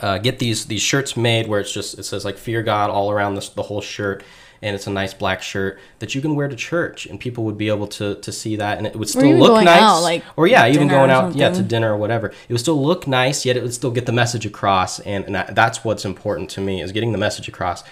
[0.00, 3.10] uh, get these these shirts made where it's just it says like fear God all
[3.10, 4.22] around this, the whole shirt,
[4.62, 7.58] and it's a nice black shirt that you can wear to church, and people would
[7.58, 9.80] be able to to see that, and it would still look nice.
[9.82, 12.28] out, like, or yeah, even going out yeah to dinner or whatever.
[12.28, 15.34] It would still look nice, yet it would still get the message across, and, and
[15.56, 17.82] that's what's important to me is getting the message across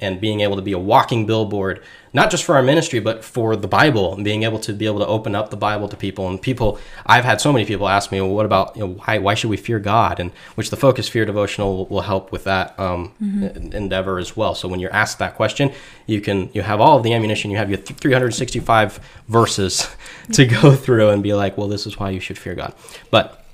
[0.00, 1.82] and being able to be a walking billboard,
[2.12, 4.98] not just for our ministry, but for the Bible, and being able to be able
[4.98, 6.28] to open up the Bible to people.
[6.28, 9.18] And people, I've had so many people ask me, well, what about, you know, why,
[9.18, 10.18] why should we fear God?
[10.18, 14.36] And which the Focus Fear devotional will, will help with that um, en- endeavor as
[14.36, 14.54] well.
[14.54, 15.72] So when you're asked that question,
[16.06, 19.94] you can, you have all of the ammunition, you have your 365 verses
[20.32, 22.74] to go through and be like, well, this is why you should fear God.
[23.10, 23.44] But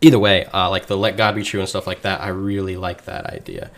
[0.00, 2.76] either way, uh, like the let God be true and stuff like that, I really
[2.76, 3.70] like that idea.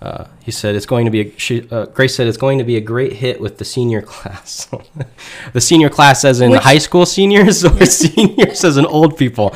[0.00, 1.20] Uh, he said it's going to be.
[1.20, 4.00] A, she, uh, Grace said it's going to be a great hit with the senior
[4.14, 4.68] class.
[5.52, 9.54] the senior class, as in Which- high school seniors, or seniors as in old people.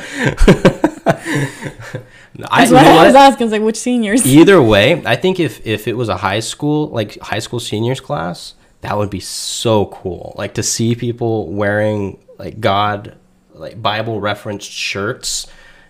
[2.49, 3.51] I, what I was asking.
[3.51, 4.25] Like which seniors?
[4.25, 7.99] Either way, I think if if it was a high school like high school seniors
[7.99, 10.33] class, that would be so cool.
[10.37, 13.17] Like to see people wearing like God
[13.53, 15.47] like Bible referenced shirts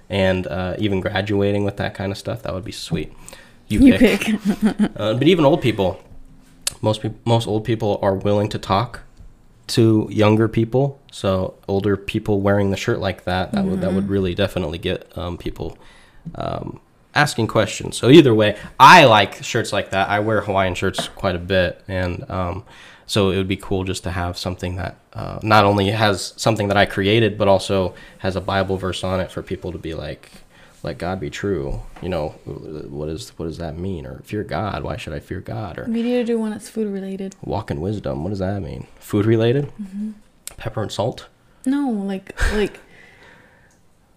[0.09, 2.43] and uh, even graduating with that kind of stuff.
[2.43, 3.13] That would be sweet.
[3.73, 4.21] You, You pick.
[4.21, 4.39] pick.
[4.97, 6.01] Uh, but even old people,
[6.81, 9.01] most people, most old people are willing to talk
[9.67, 10.99] to younger people.
[11.12, 15.17] So older people wearing the shirt like that, that would that would really definitely get
[15.17, 15.77] um, people
[16.36, 16.79] um,
[17.15, 17.97] asking questions.
[17.97, 20.09] So either way, I like shirts like that.
[20.09, 22.65] I wear Hawaiian shirts quite a bit, and um,
[23.05, 26.67] so it would be cool just to have something that uh, not only has something
[26.67, 29.93] that I created, but also has a Bible verse on it for people to be
[29.93, 30.31] like,
[30.84, 34.06] "Let God be true." You know, what is what does that mean?
[34.06, 34.84] Or fear God?
[34.84, 35.80] Why should I fear God?
[35.80, 37.36] Or We need to do one that's food related.
[37.43, 38.24] walk in wisdom.
[38.24, 38.88] What does that mean?
[39.00, 39.72] Food related?
[40.58, 41.28] Pepper and salt.
[41.65, 42.80] No, like like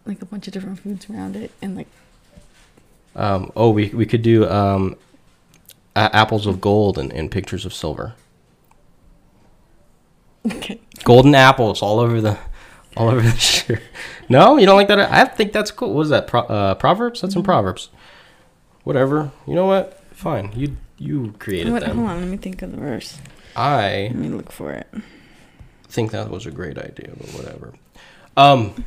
[0.04, 1.86] like a bunch of different foods around it, and like
[3.14, 4.96] Um, oh, we we could do um,
[5.94, 8.14] a- apples of gold and, and pictures of silver.
[10.52, 10.80] okay.
[11.04, 12.38] Golden apples all over the
[12.96, 13.82] all over the shirt.
[14.28, 14.98] No, you don't like that?
[14.98, 15.94] I think that's cool.
[15.94, 16.26] What is that?
[16.26, 17.20] Pro, uh, Proverbs?
[17.20, 17.90] That's in Proverbs.
[18.82, 19.30] Whatever.
[19.46, 20.00] You know what?
[20.10, 20.50] Fine.
[20.56, 23.18] You you created What, hold on, let me think of the verse.
[23.54, 24.88] I Let me look for it.
[25.88, 27.74] think that was a great idea, but whatever.
[28.36, 28.84] Um.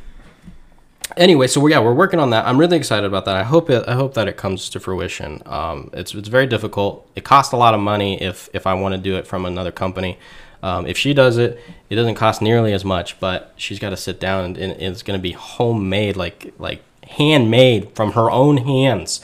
[1.16, 2.46] Anyway, so we're, yeah, we're working on that.
[2.46, 3.34] I'm really excited about that.
[3.34, 3.88] I hope it.
[3.88, 5.42] I hope that it comes to fruition.
[5.46, 7.08] Um, it's it's very difficult.
[7.16, 9.72] It costs a lot of money if if I want to do it from another
[9.72, 10.18] company.
[10.62, 13.96] Um, if she does it, it doesn't cost nearly as much, but she's got to
[13.96, 18.58] sit down and, and it's going to be homemade, like like handmade from her own
[18.58, 19.20] hands,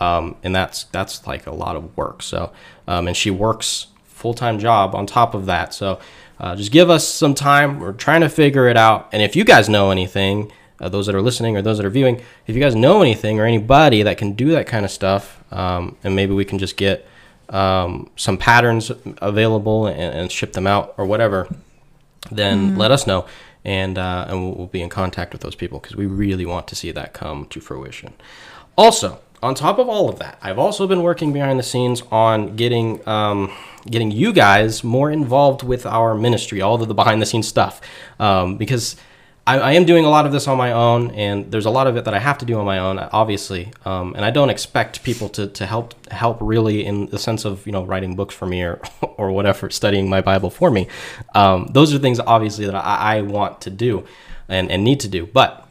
[0.00, 2.22] um, and that's that's like a lot of work.
[2.22, 2.52] So,
[2.86, 5.74] um, and she works full time job on top of that.
[5.74, 6.00] So,
[6.38, 7.80] uh, just give us some time.
[7.80, 9.08] We're trying to figure it out.
[9.12, 11.90] And if you guys know anything, uh, those that are listening or those that are
[11.90, 15.42] viewing, if you guys know anything or anybody that can do that kind of stuff,
[15.52, 17.06] um, and maybe we can just get
[17.54, 18.90] um, some patterns
[19.22, 21.48] available and, and ship them out or whatever,
[22.30, 23.26] then let us know.
[23.64, 26.66] And, uh, and we'll, we'll be in contact with those people because we really want
[26.68, 28.12] to see that come to fruition.
[28.76, 32.56] Also, on top of all of that, I've also been working behind the scenes on
[32.56, 33.52] getting um,
[33.88, 37.80] getting you guys more involved with our ministry, all of the behind the scenes stuff,
[38.18, 38.96] um, because
[39.46, 41.86] I, I am doing a lot of this on my own, and there's a lot
[41.86, 44.48] of it that I have to do on my own, obviously, um, and I don't
[44.48, 48.34] expect people to, to help help really in the sense of you know writing books
[48.34, 48.80] for me or
[49.18, 50.88] or whatever, studying my Bible for me.
[51.34, 54.06] Um, those are things obviously that I, I want to do
[54.48, 55.68] and, and need to do, but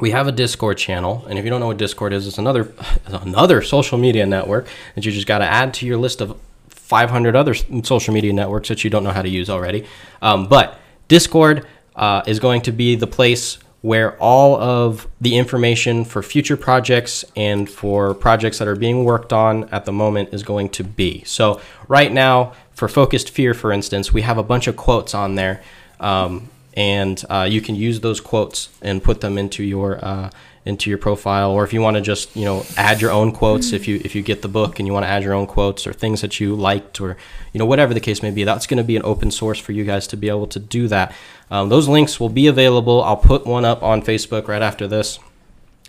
[0.00, 2.72] we have a Discord channel, and if you don't know what Discord is, it's another
[3.06, 6.38] another social media network that you just got to add to your list of
[6.70, 9.86] 500 other social media networks that you don't know how to use already.
[10.20, 16.04] Um, but Discord uh, is going to be the place where all of the information
[16.04, 20.44] for future projects and for projects that are being worked on at the moment is
[20.44, 21.22] going to be.
[21.24, 25.34] So right now, for Focused Fear, for instance, we have a bunch of quotes on
[25.34, 25.62] there.
[25.98, 30.30] Um, and uh, you can use those quotes and put them into your uh,
[30.64, 33.72] into your profile or if you want to just you know add your own quotes
[33.72, 35.86] if you if you get the book and you want to add your own quotes
[35.86, 37.16] or things that you liked or
[37.52, 39.72] you know whatever the case may be that's going to be an open source for
[39.72, 41.12] you guys to be able to do that
[41.50, 45.18] um, those links will be available i'll put one up on facebook right after this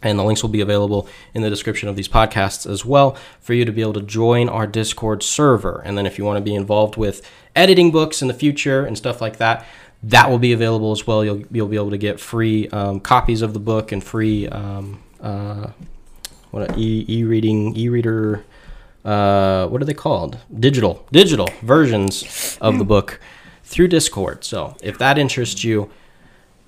[0.02, 3.54] And the links will be available in the description of these podcasts as well for
[3.54, 5.82] you to be able to join our Discord server.
[5.86, 7.22] And then if you want to be involved with
[7.56, 9.66] editing books in the future and stuff like that,
[10.04, 11.24] that will be available as well.
[11.24, 15.02] You'll, you'll be able to get free um, copies of the book and free um,
[15.22, 15.68] uh,
[16.52, 18.44] what e e-reading e-reader
[19.06, 23.20] uh, what are they called digital digital versions of the book
[23.64, 25.90] through discord so if that interests you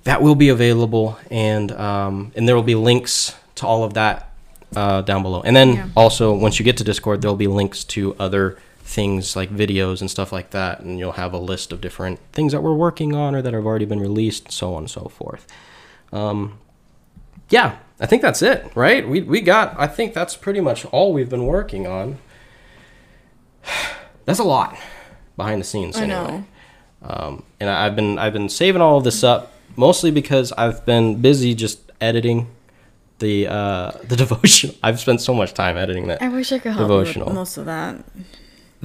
[0.03, 4.31] that will be available and um, and there will be links to all of that
[4.75, 5.87] uh, down below and then Yeah.
[5.95, 10.11] also once you get to discord there'll be links to other things like videos and
[10.11, 13.33] stuff like that and you'll have a list of different things that we're working on
[13.33, 15.47] or that have already been released so on and so forth
[16.13, 16.59] um,
[17.49, 21.11] yeah i think that's it right we, we got i think that's pretty much all
[21.13, 22.17] we've been working on
[24.25, 24.77] that's a lot
[25.35, 26.45] behind the scenes I anyway know.
[27.03, 30.85] um, and I- I've been I've been saving all of this up mostly because I've
[30.85, 32.47] been busy just editing
[33.19, 34.75] the uh, the devotion.
[34.83, 36.21] I've spent so much time editing that.
[36.21, 37.27] I wish I could help Devotional.
[37.27, 38.03] with most of that.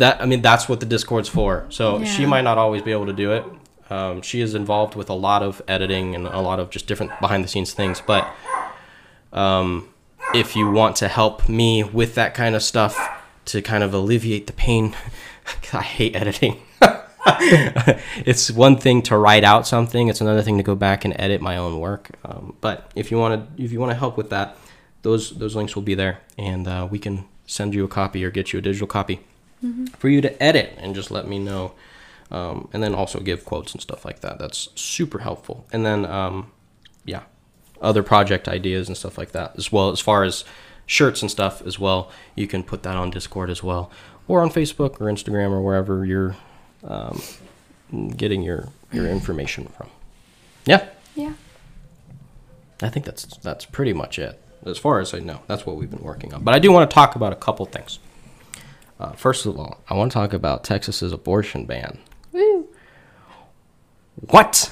[0.01, 1.67] That I mean that's what the Discord's for.
[1.69, 3.45] So she might not always be able to do it.
[3.91, 7.13] Um, she is involved with a lot of editing and a lot of just different
[7.21, 8.01] behind the scenes things.
[8.01, 8.27] But
[9.31, 9.93] um,
[10.33, 12.97] if you want to help me with that kind of stuff
[13.47, 14.97] to kind of alleviate the pain,
[15.75, 16.63] I hate editing.
[18.25, 21.43] it's one thing to write out something; it's another thing to go back and edit
[21.43, 22.09] my own work.
[22.25, 24.57] Um, but if you want to, if you want to help with that,
[25.03, 28.31] those those links will be there, and uh, we can send you a copy or
[28.31, 29.21] get you a digital copy
[29.99, 31.73] for you to edit and just let me know.
[32.31, 34.39] Um, and then also give quotes and stuff like that.
[34.39, 35.67] That's super helpful.
[35.73, 36.53] And then, um,
[37.05, 37.23] yeah,
[37.83, 39.91] other project ideas and stuff like that as well.
[39.91, 40.45] As far as
[40.87, 43.91] shirts and stuff as well, you can put that on Discord as well,
[44.29, 46.37] or on Facebook or Instagram or wherever you're
[46.85, 47.21] um,
[48.17, 49.89] getting your your information from.
[50.67, 51.33] Yeah, Yeah.
[52.83, 54.41] I think that's that's pretty much it.
[54.65, 56.45] As far as I know, that's what we've been working on.
[56.45, 57.99] But I do want to talk about a couple things.
[59.01, 61.99] Uh, first of all, I want to talk about Texas's abortion ban.
[62.33, 62.69] Woo.
[64.29, 64.71] What?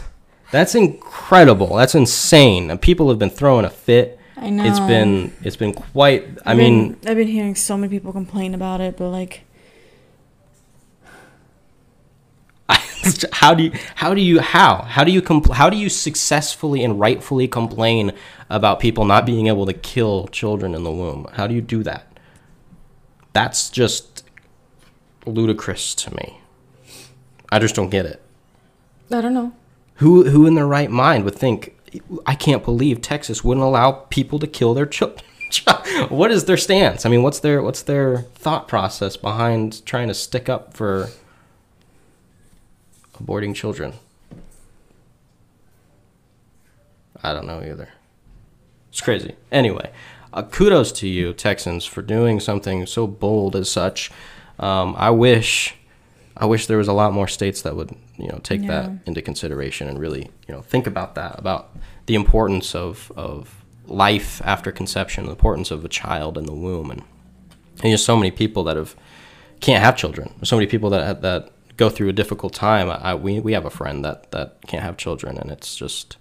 [0.50, 1.74] That's incredible.
[1.76, 2.70] That's insane.
[2.70, 4.20] And people have been throwing a fit.
[4.36, 4.64] I know.
[4.64, 6.28] It's been it's been quite.
[6.44, 9.44] I I've mean, been, I've been hearing so many people complain about it, but like,
[13.32, 16.84] how do you how do you how how do you compl- how do you successfully
[16.84, 18.12] and rightfully complain
[18.50, 21.26] about people not being able to kill children in the womb?
[21.32, 22.04] How do you do that?
[23.32, 24.17] That's just
[25.26, 26.40] ludicrous to me.
[27.50, 28.22] I just don't get it.
[29.10, 29.52] I don't know.
[29.96, 31.76] Who who in their right mind would think
[32.26, 35.24] I can't believe Texas wouldn't allow people to kill their children?
[36.08, 37.06] what is their stance?
[37.06, 41.08] I mean, what's their what's their thought process behind trying to stick up for
[43.14, 43.94] aborting children?
[47.22, 47.88] I don't know either.
[48.90, 49.34] It's crazy.
[49.50, 49.90] Anyway,
[50.32, 54.10] uh, kudos to you, Texans, for doing something so bold as such.
[54.58, 55.74] Um, I wish,
[56.36, 59.22] I wish there was a lot more states that would, you know, take that into
[59.22, 64.72] consideration and really, you know, think about that, about the importance of of life after
[64.72, 68.64] conception, the importance of a child in the womb, and, and there's so many people
[68.64, 68.96] that have
[69.60, 70.32] can't have children.
[70.36, 72.90] There's so many people that that go through a difficult time.
[72.90, 76.16] I, we we have a friend that that can't have children, and it's just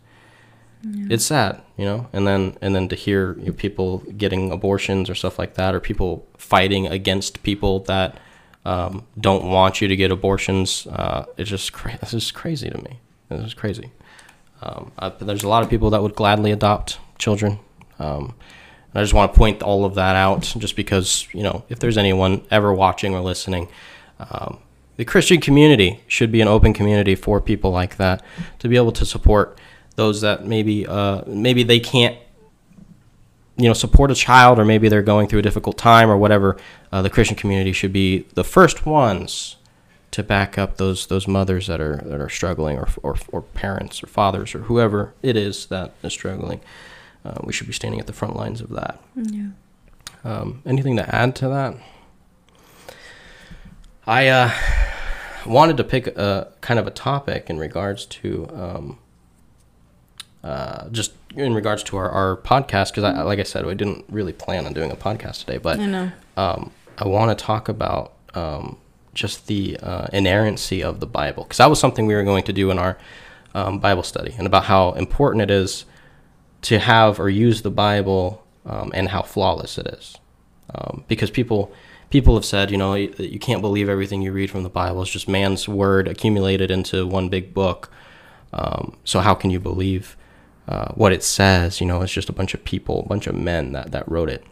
[1.10, 2.08] it's sad, you know.
[2.14, 5.74] And then and then to hear you know, people getting abortions or stuff like that,
[5.76, 8.20] or people fighting against people that
[8.68, 13.00] um, don't want you to get abortions, uh, it's just cra- it's crazy to me.
[13.30, 13.92] It's just crazy.
[14.62, 17.60] Um, I, there's a lot of people that would gladly adopt children.
[17.98, 18.36] Um,
[18.92, 21.80] and I just want to point all of that out, just because you know, if
[21.80, 23.70] there's anyone ever watching or listening,
[24.20, 24.60] um,
[24.98, 28.22] the Christian community should be an open community for people like that
[28.60, 29.62] to be able to support
[29.96, 32.18] those that maybe uh, maybe they can't
[33.58, 36.58] you know support a child or maybe they're going through a difficult time or whatever
[36.92, 39.58] uh, the christian community should be the first ones
[40.12, 44.04] to back up those those mothers that are that are struggling or or, or parents
[44.04, 46.60] or fathers or whoever it is that is struggling.
[47.26, 49.00] Uh, we should be standing at the front lines of that.
[49.16, 49.50] Yeah.
[50.24, 51.76] um, anything to add to that?
[54.06, 54.52] I uh,
[55.46, 59.00] wanted to pick a kind of a topic in regards to um,
[60.44, 64.06] uh, just in regards to our, our podcast because I, like i said we didn't
[64.10, 65.86] really plan on doing a podcast today but I
[66.38, 68.78] um, I want to talk about um,
[69.14, 72.54] just the uh, inerrancy of the Bible because that was something we were going to
[72.54, 72.98] do in our
[73.54, 75.86] um, Bible study and about how important it is
[76.64, 80.18] to have or use the Bible um, and how flawless it is.
[80.74, 81.72] Um, because people
[82.10, 85.02] people have said, you know, you, you can't believe everything you read from the Bible.
[85.02, 87.92] It's just man's word accumulated into one big book.
[88.54, 90.16] Um, so how can you believe
[90.68, 91.80] uh, what it says.
[91.82, 94.30] You know, it's just a bunch of people, a bunch of men that that wrote
[94.30, 94.44] it.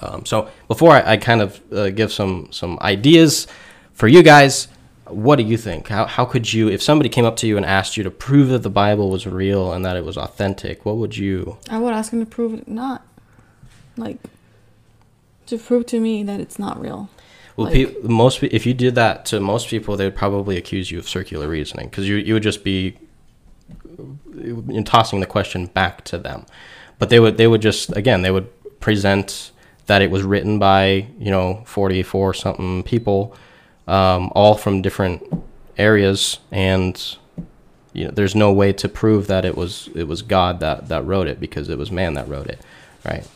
[0.00, 3.46] Um, so before I, I kind of uh, give some some ideas
[3.92, 4.68] for you guys,
[5.06, 5.88] what do you think?
[5.88, 8.48] How how could you, if somebody came up to you and asked you to prove
[8.48, 11.58] that the Bible was real and that it was authentic, what would you?
[11.70, 13.06] I would ask him to prove it not.
[13.96, 14.18] Like,
[15.46, 17.08] to prove to me that it's not real.
[17.56, 20.90] Well, Like- pe- most if you did that to most people, they would probably accuse
[20.90, 22.96] you of circular reasoning because you you would just be
[24.84, 26.46] tossing the question back to them.
[26.98, 28.48] But they would they would just again they would
[28.80, 29.50] present
[29.86, 33.36] that it was written by you know forty four something people,
[33.86, 35.22] um, all from different
[35.76, 37.16] areas, and
[37.92, 41.04] you know there's no way to prove that it was it was God that that
[41.04, 42.60] wrote it because it was man that wrote it,
[43.04, 43.26] right?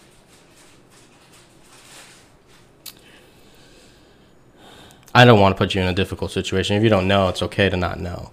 [5.14, 6.76] I don't want to put you in a difficult situation.
[6.76, 8.30] If you don't know, it's okay to not know.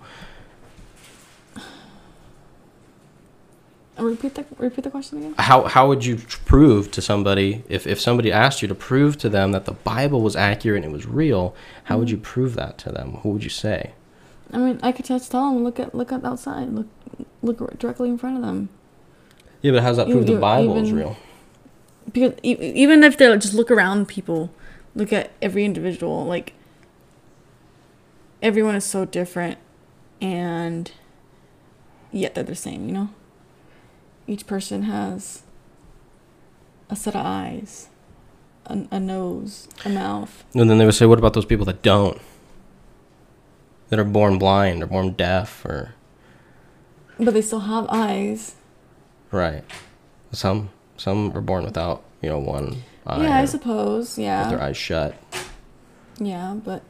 [3.97, 5.35] Repeat the repeat the question again.
[5.37, 9.29] How how would you prove to somebody if if somebody asked you to prove to
[9.29, 11.55] them that the Bible was accurate and it was real?
[11.85, 12.23] How would you mm-hmm.
[12.23, 13.13] prove that to them?
[13.23, 13.93] Who would you say?
[14.51, 16.87] I mean, I could just tell them look at look at outside, look
[17.41, 18.69] look directly in front of them.
[19.61, 21.17] Yeah, but how does that prove the Bible is real?
[22.11, 24.51] Because e- even if they just look around people,
[24.93, 26.53] look at every individual, like
[28.41, 29.57] everyone is so different,
[30.21, 30.91] and
[32.11, 32.87] yet they're the same.
[32.87, 33.09] You know,
[34.27, 35.43] each person has
[36.89, 37.89] a set of eyes,
[38.65, 40.43] a, a nose, a mouth.
[40.53, 42.19] And then they would say, what about those people that don't?
[43.89, 45.93] That are born blind or born deaf or
[47.19, 48.55] But they still have eyes.
[49.31, 49.63] right?
[50.31, 54.17] Some some are born without you know one eye yeah, I suppose.
[54.17, 55.15] with their eyes shut.
[56.19, 56.81] Yeah, but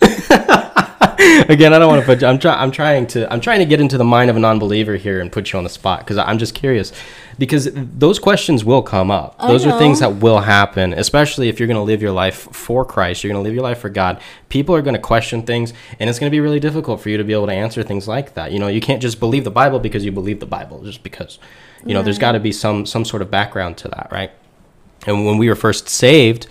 [1.48, 2.26] Again, I don't want to put you.
[2.26, 2.58] I'm trying.
[2.58, 3.30] I'm trying to.
[3.30, 5.64] I'm trying to get into the mind of a non-believer here and put you on
[5.64, 6.92] the spot because I'm just curious.
[7.38, 9.36] Because those questions will come up.
[9.38, 12.48] I Those are things that will happen, especially if you're going to live your life
[12.52, 13.22] for Christ.
[13.22, 14.20] You're going to live your life for God.
[14.48, 17.18] People are going to question things, and it's going to be really difficult for you
[17.18, 18.52] to be able to answer things like that.
[18.52, 21.38] You know, you can't just believe the Bible because you believe the Bible, just because.
[21.84, 24.30] You know, there's got to be some some sort of background to that, right?
[25.06, 26.46] And when we were first saved,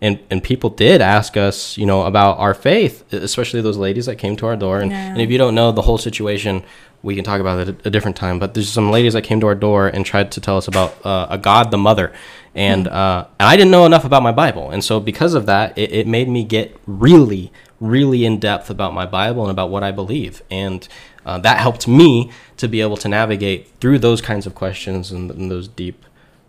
[0.00, 4.16] and and people did ask us, you know, about our faith, especially those ladies that
[4.16, 4.80] came to our door.
[4.80, 6.62] And, and if you don't know the whole situation,
[7.02, 8.38] we can talk about it at a different time.
[8.38, 10.94] But there's some ladies that came to our door and tried to tell us about
[11.04, 12.12] uh, a God, the Mother,
[12.54, 15.76] and uh, and I didn't know enough about my Bible, and so because of that,
[15.78, 19.82] it, it made me get really, really in depth about my Bible and about what
[19.82, 20.86] I believe, and
[21.26, 25.30] uh, that helped me to be able to navigate through those kinds of questions and,
[25.30, 26.04] and those deep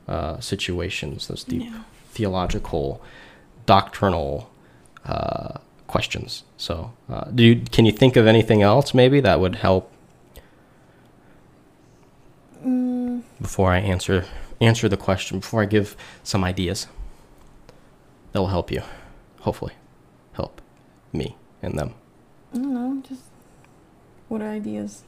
[0.08, 1.84] uh, situations, those deep Yeah.
[2.14, 3.02] theological,
[3.72, 4.52] doctrinal
[5.06, 5.58] uh,
[5.88, 6.44] questions.
[6.58, 9.90] So, uh, do you, can you think of anything else maybe that would help
[12.62, 14.26] mm, before I answer
[14.60, 15.40] answer the question?
[15.40, 16.88] Before I give some ideas
[18.34, 18.82] that will help you,
[19.40, 19.76] hopefully,
[20.34, 20.62] help
[21.14, 21.94] me and them.
[22.54, 23.02] I don't know.
[23.08, 23.24] Just
[24.28, 25.04] what are ideas?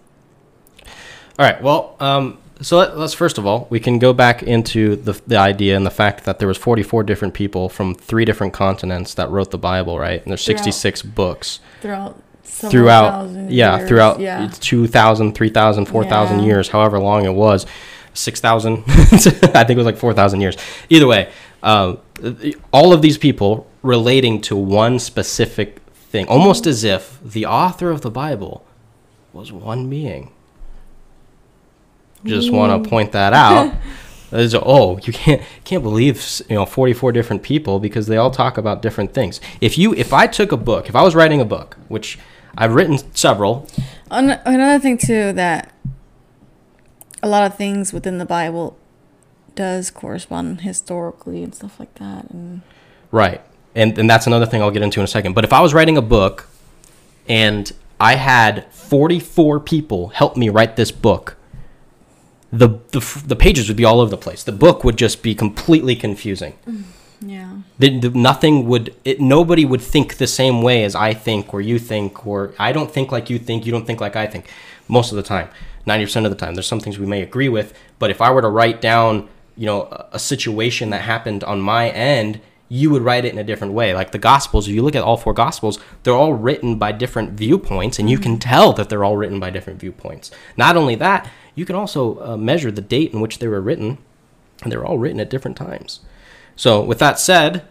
[1.38, 1.62] All right.
[1.62, 5.38] Well, um, so let, let's first of all we can go back into the the
[5.38, 9.30] idea and the fact that there was 44 different people from three different continents that
[9.30, 10.22] wrote the Bible, right?
[10.22, 13.90] And there's Throughout- 66 books Throughout throughout thousand yeah years.
[13.90, 16.46] throughout yeah 2000 3000 4000 Yeah.
[16.46, 17.66] years however long it was
[18.14, 20.56] 6000 i think it was like 4000 years
[20.90, 21.32] either way
[21.64, 21.98] um,
[22.72, 25.80] all of these people relating to one specific
[26.12, 28.64] thing almost as if the author of the bible
[29.34, 30.32] was one being
[32.26, 32.90] just want to mm.
[32.90, 33.74] point that out
[34.34, 38.32] There's a- oh, you can't can't believe you know 44 different people because they all
[38.32, 39.40] talk about different things.
[39.62, 42.18] If you if I took a book, if I was writing a book, which
[42.58, 43.68] I've written several,
[44.10, 45.72] An- another thing too that
[47.22, 48.76] a lot of things within the Bible
[49.54, 52.64] does correspond historically and stuff like that, and
[53.12, 53.42] Right.
[53.76, 55.34] And and that's another thing I'll get into in a second.
[55.34, 56.48] But if I was writing a book
[57.30, 61.38] and I had 44 people help me write this book,
[62.54, 64.44] the the, f- the pages would be all over the place.
[64.44, 66.54] The book would just be completely confusing.
[66.68, 66.84] Mm,
[67.22, 71.54] yeah, The, the, nothing would it, nobody would think the same way as I think
[71.54, 74.28] or you think or I don't think like you think, you don't think like I
[74.28, 74.48] think
[74.88, 75.50] most of the time.
[75.88, 78.42] 90% of the time there's some things we may agree with, but if I were
[78.42, 79.28] to write down,
[79.58, 82.40] you know, a, a situation that happened on my end,
[82.70, 83.94] you would write it in a different way.
[83.94, 87.32] Like the gospels, if you look at all four gospels, they're all written by different
[87.32, 88.50] viewpoints and you can mm-hmm.
[88.50, 90.32] tell that they're all written by different viewpoints.
[90.56, 93.98] Not only that, you can also uh, measure the date in which they were written
[94.62, 96.00] and they're all written at different times.
[96.56, 97.66] So, with that said,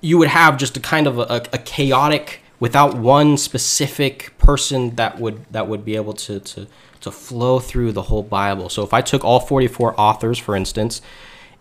[0.00, 5.18] you would have just a kind of a, a chaotic without one specific person that
[5.18, 6.66] would that would be able to to
[7.00, 8.68] to flow through the whole Bible.
[8.68, 11.00] So if I took all 44 authors, for instance,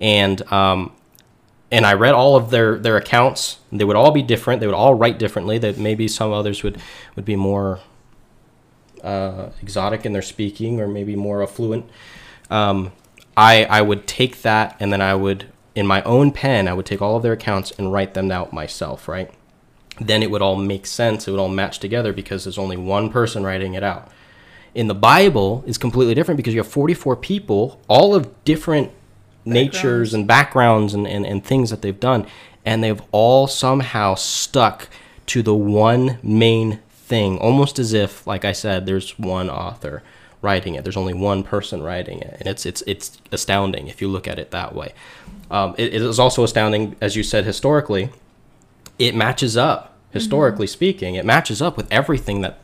[0.01, 0.91] and um,
[1.71, 4.61] and I read all of their their accounts, they would all be different.
[4.61, 5.57] They would all write differently.
[5.57, 6.79] That maybe some others would
[7.15, 7.79] would be more
[9.03, 11.89] uh, exotic in their speaking, or maybe more affluent.
[12.49, 12.91] Um,
[13.35, 15.45] I I would take that, and then I would
[15.77, 18.51] in my own pen, I would take all of their accounts and write them out
[18.51, 19.31] myself, right?
[20.01, 21.27] Then it would all make sense.
[21.27, 24.09] It would all match together because there's only one person writing it out.
[24.73, 28.91] In the Bible, is completely different because you have 44 people, all of different
[29.45, 32.25] natures and backgrounds and, and, and things that they've done,
[32.65, 34.89] and they've all somehow stuck
[35.27, 40.03] to the one main thing, almost as if, like I said, there's one author
[40.41, 40.83] writing it.
[40.83, 44.37] There's only one person writing it, and it's it's it's astounding if you look at
[44.37, 44.93] it that way.
[45.49, 48.09] Um, it, it is also astounding, as you said, historically.
[48.99, 51.15] It matches up historically speaking.
[51.15, 52.59] It matches up with everything that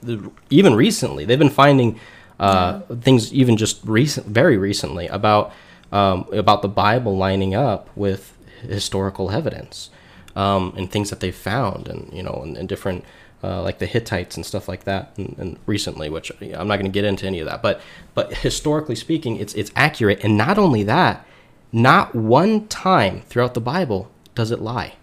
[0.50, 2.00] even recently they've been finding
[2.40, 5.54] uh, things even just recent, very recently about
[5.92, 9.90] um, about the Bible lining up with historical evidence
[10.36, 13.06] um, and things that they've found, and you know, and, and different
[13.44, 16.86] uh, like the Hittites and stuff like that, and, and recently, which I'm not going
[16.86, 17.82] to get into any of that, but
[18.14, 21.26] but historically speaking, it's it's accurate, and not only that,
[21.72, 24.96] not one time throughout the Bible does it lie.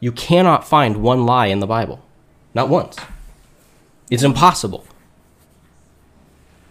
[0.00, 2.04] You cannot find one lie in the Bible,
[2.54, 2.96] not once.
[4.10, 4.86] It's impossible.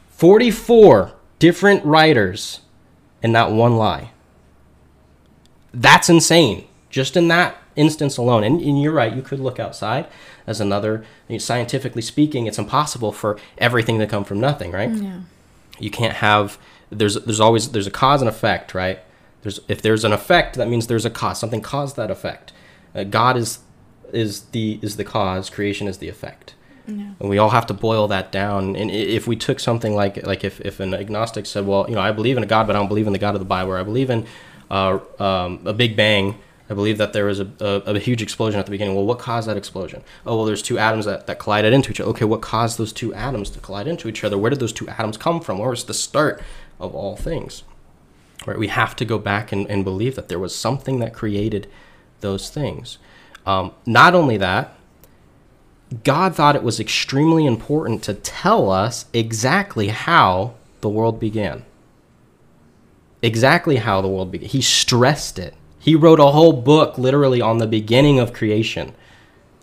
[0.10, 2.62] 44 different writers
[3.22, 4.12] and not one lie.
[5.74, 6.68] That's insane.
[6.90, 8.44] Just in that instance alone.
[8.44, 10.08] And, and you're right, you could look outside
[10.46, 14.92] as another, I mean, scientifically speaking, it's impossible for everything to come from nothing, right?
[14.92, 15.22] Yeah.
[15.80, 16.58] You can't have,
[16.90, 19.00] there's, there's always, there's a cause and effect, right?
[19.44, 21.40] There's, if there's an effect, that means there's a cause.
[21.40, 22.52] Something caused that effect.
[22.96, 23.60] Uh, God is,
[24.12, 26.56] is the, is the cause, creation is the effect.
[26.88, 27.12] Yeah.
[27.20, 28.76] And we all have to boil that down.
[28.76, 32.02] And if we took something like like if, if an agnostic said, well, you know,
[32.02, 33.74] I believe in a God, but I don't believe in the God of the Bible,
[33.74, 34.26] or I believe in
[34.72, 36.40] uh, um, a Big Bang.
[36.70, 38.95] I believe that there was a, a, a huge explosion at the beginning.
[38.95, 40.03] Well, what caused that explosion?
[40.26, 42.09] Oh, well, there's two atoms that, that collided into each other.
[42.11, 44.38] Okay, what caused those two atoms to collide into each other?
[44.38, 45.59] Where did those two atoms come from?
[45.59, 46.41] Where was the start
[46.80, 47.63] of all things?
[48.45, 48.59] Right?
[48.59, 51.70] We have to go back and, and believe that there was something that created
[52.20, 52.97] those things.
[53.45, 54.74] Um, not only that,
[56.03, 61.63] God thought it was extremely important to tell us exactly how the world began.
[63.22, 64.49] Exactly how the world began.
[64.49, 65.53] He stressed it.
[65.88, 68.94] He wrote a whole book literally on the beginning of creation.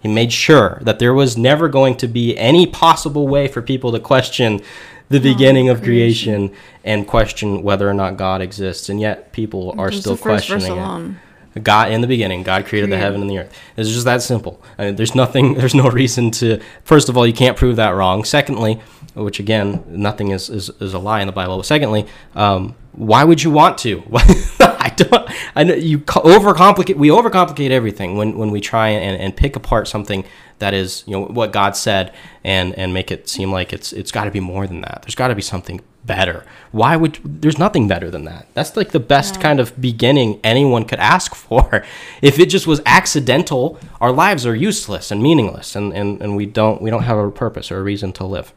[0.00, 3.92] He made sure that there was never going to be any possible way for people
[3.92, 4.62] to question
[5.10, 6.50] the beginning of creation.
[6.82, 8.88] and question whether or not God exists.
[8.88, 11.16] And yet people are still the first verse questioning
[11.56, 11.62] it.
[11.62, 13.54] God in the beginning, God created the heaven and the earth.
[13.76, 14.62] It's just that simple.
[14.78, 15.52] I mean, there's nothing.
[15.60, 16.58] There's no reason to.
[16.84, 18.24] First of all, you can't prove that wrong.
[18.24, 18.80] Secondly,
[19.12, 21.58] which again, nothing is is, is a lie in the Bible.
[21.58, 24.02] But secondly, um, why would you want to?
[24.84, 25.30] I don't.
[25.56, 26.96] I know you overcomplicate.
[26.96, 30.26] We overcomplicate everything when when we try and, and pick apart something
[30.58, 32.14] that is you know what God said
[32.44, 35.00] and and make it seem like it's it's got to be more than that.
[35.02, 36.44] There's got to be something better.
[36.70, 38.46] Why would there's nothing better than that?
[38.52, 41.82] That's like the best kind of beginning anyone could ask for.
[42.20, 46.44] If it just was accidental, our lives are useless and meaningless and, and, and we
[46.44, 48.52] don't we don't have a purpose or a reason to live.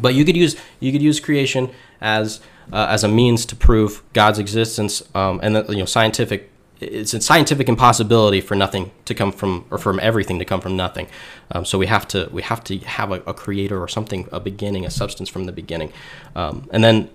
[0.00, 2.40] But you could use you could use creation as
[2.72, 6.50] uh, as a means to prove God's existence, um, and that you know scientific.
[6.80, 10.76] It's a scientific impossibility for nothing to come from, or from everything to come from
[10.76, 11.08] nothing.
[11.50, 14.38] Um, so we have to we have to have a, a creator or something, a
[14.38, 15.92] beginning, a substance from the beginning,
[16.36, 17.10] um, and then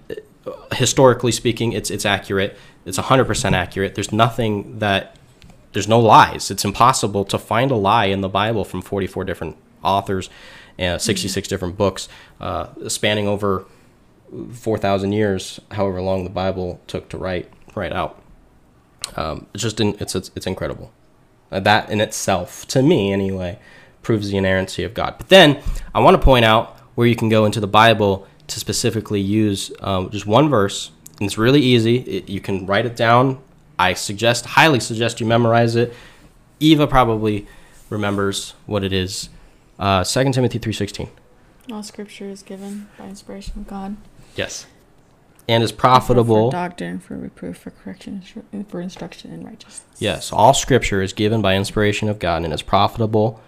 [0.45, 2.57] uh, historically speaking, it's it's accurate.
[2.85, 3.95] It's hundred percent accurate.
[3.95, 5.15] There's nothing that
[5.73, 6.49] there's no lies.
[6.49, 10.29] It's impossible to find a lie in the Bible from 44 different authors,
[10.79, 12.07] uh, 66 different books,
[12.39, 13.65] uh, spanning over
[14.51, 18.21] 4,000 years, however long the Bible took to write write out.
[19.15, 20.91] Um, it's just in, it's, it's it's incredible.
[21.51, 23.59] Uh, that in itself, to me anyway,
[24.01, 25.15] proves the inerrancy of God.
[25.17, 25.61] But then
[25.93, 29.71] I want to point out where you can go into the Bible to specifically use
[29.81, 31.97] um, just one verse, and it's really easy.
[31.97, 33.41] It, you can write it down.
[33.77, 35.93] I suggest, highly suggest you memorize it.
[36.59, 37.47] Eva probably
[37.89, 39.29] remembers what it is.
[39.79, 41.09] Uh, 2 Timothy 3.16.
[41.71, 43.97] All scripture is given by inspiration of God.
[44.35, 44.65] Yes.
[45.47, 46.51] And is profitable.
[46.51, 48.21] For doctrine, for reproof, for correction,
[48.69, 49.85] for instruction in righteousness.
[49.99, 53.41] Yes, all scripture is given by inspiration of God and is profitable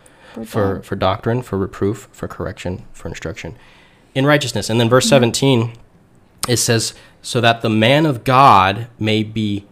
[0.43, 0.85] for, God.
[0.85, 3.55] for doctrine, for reproof, for correction, for instruction
[4.13, 4.69] in righteousness.
[4.69, 5.73] And then verse 17,
[6.49, 9.65] it says, so that the man of God may be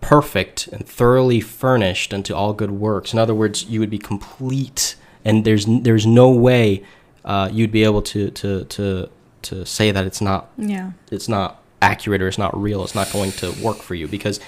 [0.00, 3.12] perfect and thoroughly furnished unto all good works.
[3.12, 6.82] In other words, you would be complete and there's there's no way
[7.24, 9.10] uh, you'd be able to to to
[9.42, 10.92] to say that it's not Yeah.
[11.10, 14.06] it's not accurate or it's not real it's not going to work for you.
[14.06, 14.38] Because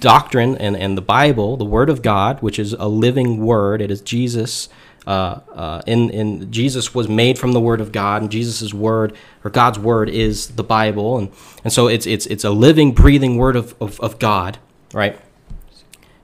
[0.00, 3.88] doctrine and, and the bible the word of god which is a living word it
[3.90, 4.68] is jesus
[5.06, 9.14] uh, uh, in, in jesus was made from the word of god and jesus' word
[9.44, 11.18] or god's word is the bible.
[11.18, 11.30] And,
[11.64, 14.58] and so it's, it's, it's a living breathing word of, of, of god
[14.92, 15.18] right?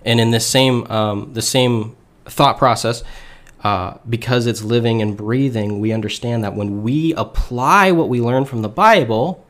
[0.04, 1.96] And in this same um, the same
[2.26, 3.02] thought process
[3.64, 8.44] uh, because it's living and breathing we understand that when we apply what we learn
[8.44, 9.44] from the bible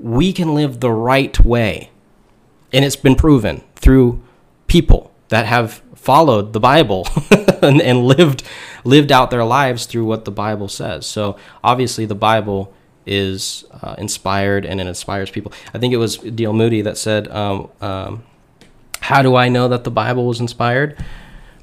[0.00, 1.90] we can live the right way.
[2.72, 4.22] And it's been proven through
[4.66, 7.06] people that have followed the Bible
[7.62, 8.42] and, and lived
[8.82, 11.06] lived out their lives through what the Bible says.
[11.06, 12.72] So obviously the Bible
[13.04, 15.52] is uh, inspired and it inspires people.
[15.74, 16.54] I think it was D.L.
[16.54, 18.24] Moody that said, um, um,
[19.00, 20.96] "How do I know that the Bible was inspired?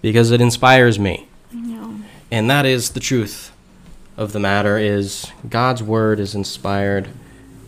[0.02, 1.28] Because it inspires me."
[2.30, 3.52] And that is the truth
[4.18, 7.08] of the matter is god's word is inspired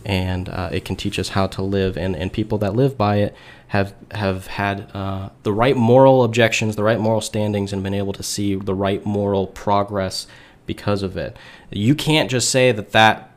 [0.04, 3.16] and uh, it can teach us how to live and, and people that live by
[3.16, 3.34] it
[3.68, 8.12] have have had uh, the right moral objections the right moral standings and been able
[8.12, 10.26] to see the right moral progress
[10.66, 11.36] because of it
[11.70, 13.29] you can't just say that that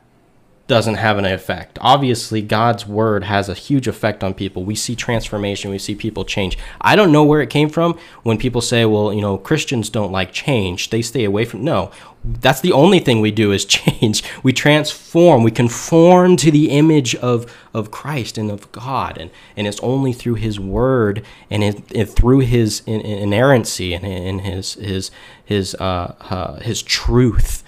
[0.66, 1.78] doesn't have an effect.
[1.82, 4.64] Obviously, God's word has a huge effect on people.
[4.64, 6.56] We see transformation, we see people change.
[6.80, 10.12] I don't know where it came from when people say, well, you know, Christians don't
[10.12, 10.88] like change.
[10.88, 11.90] They stay away from No.
[12.26, 14.24] That's the only thing we do is change.
[14.42, 19.18] We transform, we conform to the image of of Christ and of God.
[19.18, 23.92] And and it's only through his word and, it, and through his in, in- inerrancy
[23.92, 25.10] and, and his his
[25.44, 27.63] his uh, uh his truth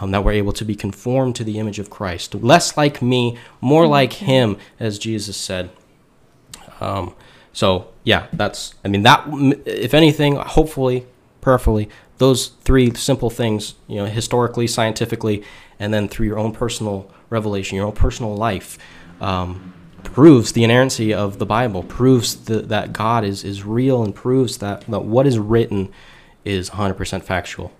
[0.00, 3.38] um, that we're able to be conformed to the image of Christ, less like me,
[3.60, 5.70] more like Him, as Jesus said.
[6.80, 7.14] Um,
[7.52, 8.74] so yeah, that's.
[8.84, 9.24] I mean, that
[9.66, 11.06] if anything, hopefully,
[11.40, 11.88] prayerfully,
[12.18, 15.42] those three simple things, you know, historically, scientifically,
[15.78, 18.78] and then through your own personal revelation, your own personal life,
[19.20, 19.74] um,
[20.04, 24.58] proves the inerrancy of the Bible, proves the, that God is is real, and proves
[24.58, 25.92] that that what is written
[26.44, 27.70] is 100% factual.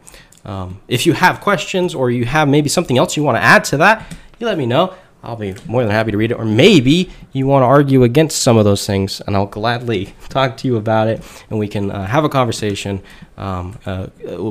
[0.45, 3.65] Um, if you have questions or you have maybe something else you want to add
[3.65, 4.95] to that, you let me know.
[5.23, 6.39] I'll be more than happy to read it.
[6.39, 10.57] Or maybe you want to argue against some of those things, and I'll gladly talk
[10.59, 13.03] to you about it, and we can uh, have a conversation.
[13.37, 14.07] Um, uh,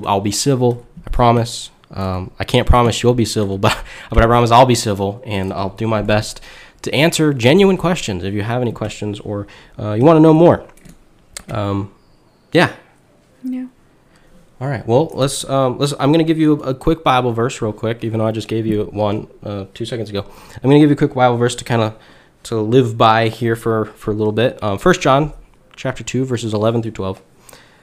[0.05, 1.71] I'll be civil, I promise.
[1.91, 5.51] Um, I can't promise you'll be civil, but but I promise I'll be civil, and
[5.51, 6.41] I'll do my best
[6.83, 8.23] to answer genuine questions.
[8.23, 9.47] If you have any questions or
[9.79, 10.65] uh, you want to know more,
[11.49, 11.91] um,
[12.51, 12.73] yeah,
[13.43, 13.65] Yeah.
[14.61, 14.85] All right.
[14.85, 15.93] Well, let's um, let's.
[15.93, 18.49] I'm going to give you a, quick Bible verse, real quick, even though I just
[18.49, 20.25] gave you one uh, two seconds ago.
[20.27, 21.97] I'm going to give you a quick Bible verse to kind of
[22.43, 24.61] to live by here for for a little bit.
[24.61, 25.31] Um, First John,
[25.77, 27.19] chapter two, verses 11 through 12.
[27.19, 27.23] It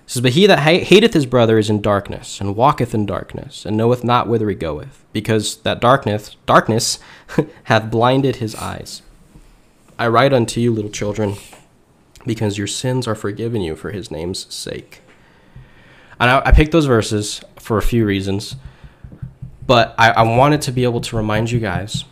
[0.04, 3.64] says, "But he that ha- hateth his brother is in darkness, and walketh in darkness,
[3.64, 6.98] and knoweth not whither he goeth, because that darkness darkness
[7.64, 9.00] hath blinded his eyes.
[9.98, 11.36] I write unto you, little children,
[12.26, 15.00] because your sins are forgiven you for his name's sake."
[16.18, 18.56] And I, I picked those verses for a few reasons,
[19.66, 22.04] but I, I wanted to be able to remind you guys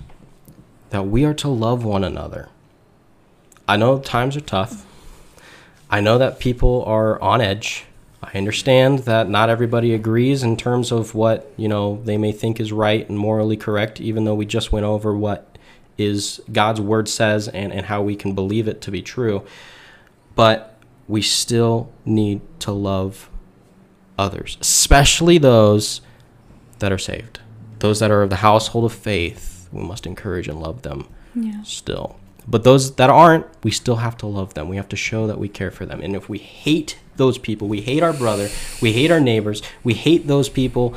[0.90, 2.48] that we are to love one another.
[3.66, 4.86] I know times are tough.
[5.90, 7.84] I know that people are on edge.
[8.22, 12.58] I understand that not everybody agrees in terms of what, you know, they may think
[12.58, 15.58] is right and morally correct, even though we just went over what
[15.96, 19.44] is God's word says and, and how we can believe it to be true.
[20.34, 23.28] But we still need to love
[24.18, 26.00] others, especially those
[26.78, 27.40] that are saved.
[27.80, 31.62] Those that are of the household of faith, we must encourage and love them Yeah.
[31.64, 32.16] still.
[32.46, 34.68] But those that aren't, we still have to love them.
[34.68, 36.00] We have to show that we care for them.
[36.02, 38.48] And if we hate those people, we hate our brother,
[38.82, 40.94] we hate our neighbors, we hate those people,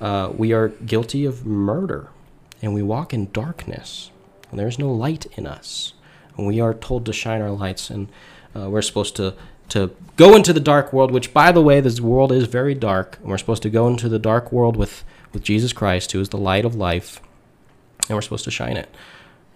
[0.00, 2.08] uh, we are guilty of murder.
[2.62, 4.10] And we walk in darkness.
[4.50, 5.94] And there's no light in us.
[6.36, 7.90] And we are told to shine our lights.
[7.90, 8.08] And
[8.56, 9.34] uh, we're supposed to,
[9.70, 13.18] to go into the dark world, which, by the way, this world is very dark.
[13.20, 16.28] And we're supposed to go into the dark world with, with Jesus Christ, who is
[16.28, 17.20] the light of life.
[18.08, 18.94] And we're supposed to shine it.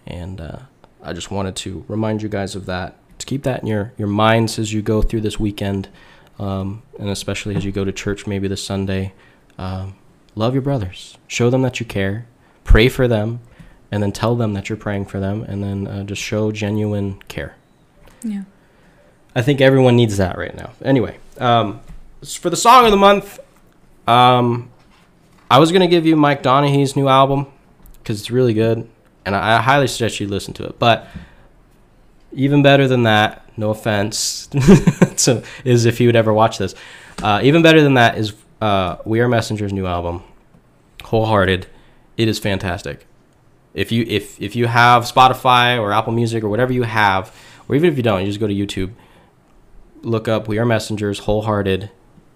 [0.07, 0.59] And uh,
[1.03, 2.97] I just wanted to remind you guys of that.
[3.19, 5.89] To keep that in your, your minds as you go through this weekend,
[6.39, 9.13] um, and especially as you go to church maybe this Sunday.
[9.59, 9.97] Um,
[10.37, 11.19] love your brothers.
[11.27, 12.27] Show them that you care.
[12.63, 13.41] Pray for them,
[13.91, 17.21] and then tell them that you're praying for them, and then uh, just show genuine
[17.29, 17.57] care.
[18.23, 18.45] Yeah.
[19.39, 20.73] I think everyone needs that right now.
[20.85, 21.79] Anyway, um,
[22.25, 23.39] for the song of the month,
[24.09, 24.69] um,
[25.49, 27.47] I was gonna give you Mike Donehey's new album
[28.03, 28.89] because it's really good,
[29.25, 30.81] and I, highly suggest you listen to it.
[30.81, 31.07] But
[32.33, 34.49] even better than that, no offense,
[35.19, 36.75] to, is if you would ever watch this.
[37.23, 40.25] Uh, even better than that is uh, We Are Messenger's new album,
[41.05, 41.69] Wholehearted.
[42.17, 43.07] It is fantastic.
[43.73, 47.33] If you if if you have Spotify or Apple Music or whatever you have,
[47.69, 48.95] or even if you don't, you just go to YouTube,
[50.03, 51.91] look up We Are Messengers Wholehearted.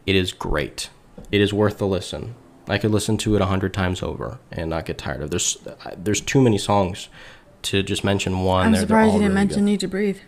[0.07, 0.91] It is great.
[1.31, 2.35] It is worth the listen.
[2.69, 5.31] I could listen to it a hundred times over and not get tired of.
[5.31, 5.57] There's
[5.97, 7.09] there's too many songs
[7.63, 8.67] to just mention one.
[8.67, 9.65] I'm They're- surprised you didn't really mention good.
[9.71, 10.19] Need to Breathe.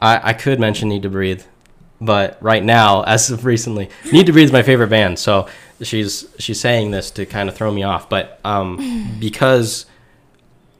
[0.00, 1.42] I, I could mention Need to Breathe,
[2.00, 5.18] but right now, as of recently, Need to Breathe is my favorite band.
[5.18, 5.48] So
[5.82, 9.86] she's she's saying this to kind of throw me off, but um, because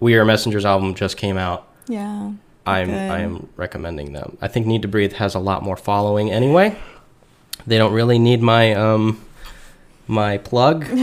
[0.00, 2.32] We Are Messengers album just came out, Yeah.
[2.66, 3.10] I'm Good.
[3.10, 4.36] I am recommending them.
[4.40, 6.76] I think Need to Breathe has a lot more following anyway.
[7.66, 9.24] They don't really need my um
[10.06, 10.86] my plug.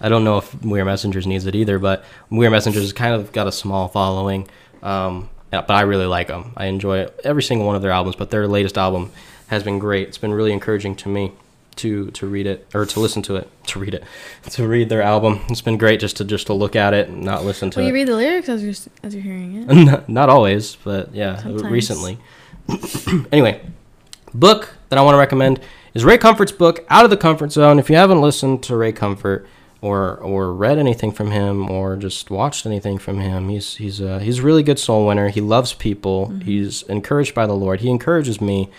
[0.00, 2.92] I don't know if We Are Messengers needs it either, but We Are Messengers has
[2.92, 4.48] kind of got a small following.
[4.82, 6.52] Um, but I really like them.
[6.56, 9.10] I enjoy every single one of their albums, but their latest album
[9.48, 10.08] has been great.
[10.08, 11.32] It's been really encouraging to me
[11.78, 14.04] to to read it or to listen to it, to read it,
[14.50, 15.40] to read their album.
[15.48, 17.86] It's been great just to just to look at it and not listen to Well,
[17.86, 17.88] it.
[17.88, 19.74] you read the lyrics as you're as you're hearing it.
[19.86, 21.70] not, not always, but yeah, Sometimes.
[21.72, 22.18] recently.
[23.32, 23.60] anyway,
[24.34, 25.60] book that I want to recommend
[25.94, 27.78] is Ray Comfort's book, Out of the Comfort Zone.
[27.78, 29.46] If you haven't listened to Ray Comfort
[29.80, 34.20] or or read anything from him or just watched anything from him, he's he's a
[34.20, 35.28] he's a really good soul winner.
[35.28, 36.26] He loves people.
[36.26, 36.40] Mm-hmm.
[36.42, 37.80] He's encouraged by the Lord.
[37.80, 38.70] He encourages me.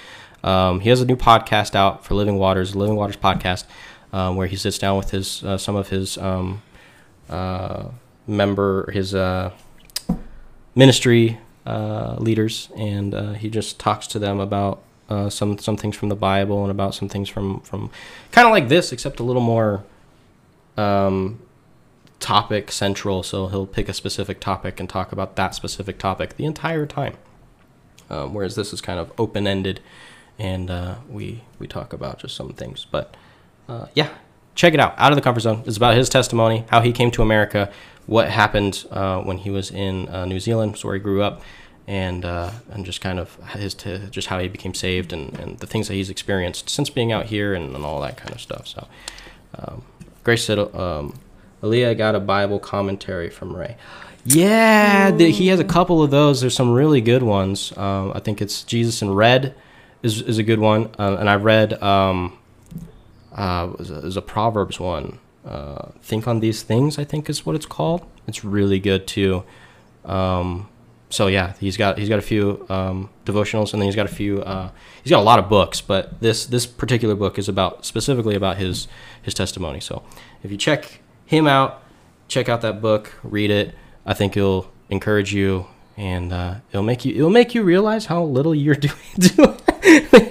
[0.43, 3.65] Um, he has a new podcast out for Living Waters, Living Waters podcast,
[4.13, 6.61] um, where he sits down with his uh, some of his um,
[7.29, 7.85] uh,
[8.27, 9.51] member his uh,
[10.75, 15.95] ministry uh, leaders, and uh, he just talks to them about uh, some some things
[15.95, 17.89] from the Bible and about some things from from
[18.31, 19.83] kind of like this, except a little more
[20.77, 21.39] um,
[22.19, 23.23] topic central.
[23.23, 27.17] So he'll pick a specific topic and talk about that specific topic the entire time.
[28.09, 29.81] Um, whereas this is kind of open ended,
[30.39, 32.87] and uh, we we talk about just some things.
[32.89, 33.15] But
[33.67, 34.09] uh, yeah,
[34.55, 34.95] check it out.
[34.97, 35.63] Out of the comfort zone.
[35.65, 37.71] It's about his testimony, how he came to America,
[38.07, 41.41] what happened uh, when he was in uh, New Zealand, where he grew up,
[41.87, 45.59] and uh, and just kind of his t- just how he became saved and, and
[45.59, 48.39] the things that he's experienced since being out here and, and all that kind of
[48.39, 48.65] stuff.
[48.67, 48.87] So,
[49.57, 49.83] um,
[50.23, 51.19] Grace said, um,
[51.61, 53.75] Aaliyah got a Bible commentary from Ray.
[54.25, 56.41] Yeah, the, he has a couple of those.
[56.41, 57.75] There's some really good ones.
[57.77, 59.55] Um, I think it's Jesus in Red
[60.01, 62.37] is, is a good one, uh, and I read um,
[63.33, 65.19] uh, was a, is a Proverbs one.
[65.45, 68.05] Uh, Think on these things, I think is what it's called.
[68.27, 69.43] It's really good too.
[70.05, 70.69] Um,
[71.09, 74.13] so yeah, he's got he's got a few um, devotionals, and then he's got a
[74.13, 74.41] few.
[74.41, 74.69] Uh,
[75.03, 78.57] he's got a lot of books, but this this particular book is about specifically about
[78.57, 78.87] his
[79.21, 79.79] his testimony.
[79.79, 80.03] So
[80.43, 81.83] if you check him out,
[82.27, 83.73] check out that book, read it.
[84.05, 85.65] I think it'll encourage you,
[85.99, 88.73] and uh, it'll make you it'll make you realize how little you're
[89.17, 89.57] doing.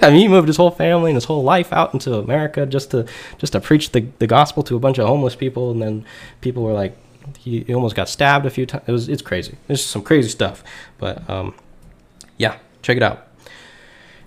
[0.01, 2.89] I mean, he moved his whole family and his whole life out into America just
[2.91, 3.05] to
[3.37, 6.05] just to preach the, the gospel to a bunch of homeless people, and then
[6.41, 6.97] people were like,
[7.37, 8.83] he, he almost got stabbed a few times.
[8.87, 9.57] It was it's crazy.
[9.67, 10.63] It's some crazy stuff,
[10.97, 11.53] but um,
[12.37, 13.27] yeah, check it out.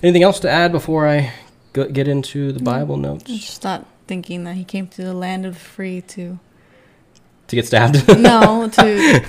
[0.00, 1.32] Anything else to add before I
[1.72, 5.44] go, get into the Bible notes Just not thinking that he came to the land
[5.44, 6.38] of the free to
[7.48, 8.06] to get stabbed?
[8.18, 9.20] no to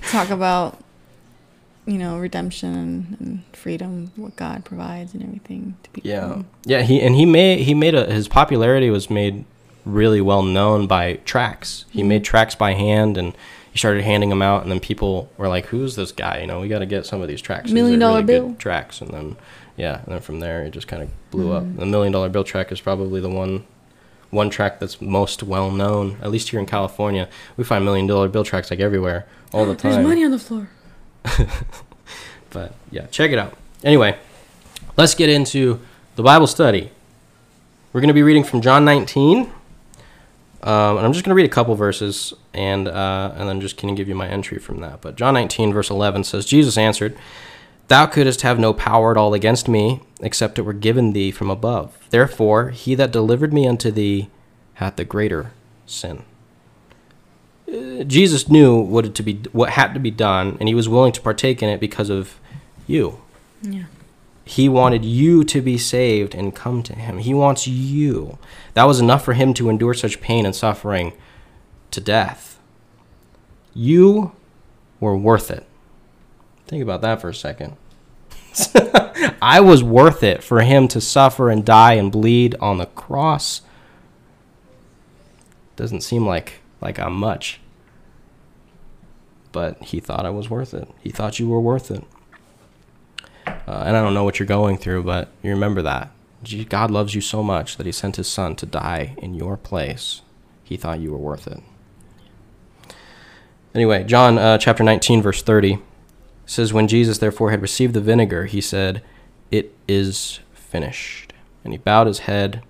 [0.10, 0.78] talk about
[1.90, 6.10] you know redemption and, freedom, what God provides and everything to people.
[6.10, 6.82] Yeah, yeah.
[6.82, 9.44] He and he made he made a his popularity was made
[9.84, 11.84] really well known by tracts.
[11.90, 12.06] He Mhm.
[12.06, 13.34] made tracts by hand, and
[13.72, 14.62] he started handing them out.
[14.62, 16.40] And then people were like, "Who's this guy?
[16.40, 17.70] You know, we got to get some of these tracts.
[17.70, 18.54] Million Dollar really Bill.
[18.58, 19.36] tracts." And then
[19.76, 21.56] yeah, and then from there it just kind of blew Mhm.
[21.56, 21.76] up.
[21.76, 23.64] The Million Dollar Bill tract is probably the one
[24.30, 26.16] one tract that's most well known.
[26.22, 29.74] At least here in California, we find Million Dollar Bill tracts like everywhere all the
[29.74, 29.92] time.
[29.92, 30.68] There's money on the floor.
[32.50, 33.56] But yeah, check it out.
[33.82, 34.18] Anyway,
[34.96, 35.80] let's get into
[36.16, 36.90] the Bible study.
[37.92, 39.50] We're going to be reading from John 19.
[40.62, 43.80] Um, and I'm just going to read a couple verses and, uh, and then just
[43.80, 45.00] going to give you my entry from that.
[45.00, 47.16] But John 19, verse 11 says, Jesus answered,
[47.88, 51.50] Thou couldst have no power at all against me, except it were given thee from
[51.50, 51.96] above.
[52.10, 54.28] Therefore, he that delivered me unto thee
[54.74, 55.52] hath the greater
[55.86, 56.24] sin.
[58.06, 61.12] Jesus knew what had to be what had to be done, and he was willing
[61.12, 62.40] to partake in it because of
[62.86, 63.20] you.
[63.62, 63.84] Yeah.
[64.44, 67.18] He wanted you to be saved and come to him.
[67.18, 68.38] He wants you.
[68.74, 71.12] That was enough for him to endure such pain and suffering
[71.92, 72.58] to death.
[73.74, 74.32] You
[74.98, 75.64] were worth it.
[76.66, 77.76] Think about that for a second.
[79.40, 83.62] I was worth it for him to suffer and die and bleed on the cross.
[85.76, 87.60] Doesn't seem like like I'm much.
[89.52, 90.88] But he thought I was worth it.
[91.00, 92.04] He thought you were worth it.
[93.46, 96.12] Uh, and I don't know what you're going through, but you remember that.
[96.68, 100.22] God loves you so much that he sent his son to die in your place.
[100.64, 101.60] He thought you were worth it.
[103.74, 105.78] Anyway, John uh, chapter 19, verse 30
[106.46, 109.02] says, When Jesus therefore had received the vinegar, he said,
[109.50, 111.32] It is finished.
[111.62, 112.62] And he bowed his head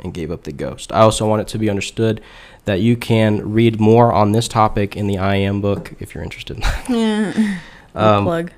[0.00, 0.92] and gave up the ghost.
[0.92, 2.20] I also want it to be understood
[2.64, 6.24] that you can read more on this topic in the I Am book if you're
[6.24, 6.62] interested.
[6.88, 7.58] Yeah.
[7.94, 8.52] Um, plug.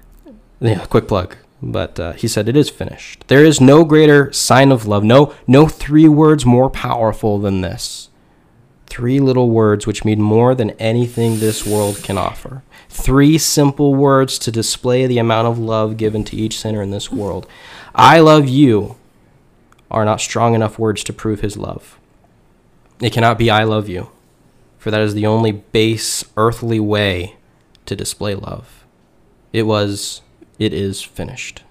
[0.60, 1.34] yeah, quick plug.
[1.62, 3.24] But uh, he said it is finished.
[3.28, 5.04] There is no greater sign of love.
[5.04, 8.10] No, no three words more powerful than this.
[8.86, 12.62] Three little words which mean more than anything this world can offer.
[12.88, 17.10] Three simple words to display the amount of love given to each sinner in this
[17.10, 17.46] world.
[17.94, 18.96] I love you
[19.90, 21.98] are not strong enough words to prove his love.
[23.00, 24.10] It cannot be I love you,
[24.78, 27.36] for that is the only base earthly way
[27.86, 28.84] to display love.
[29.52, 30.22] It was,
[30.58, 31.62] it is finished.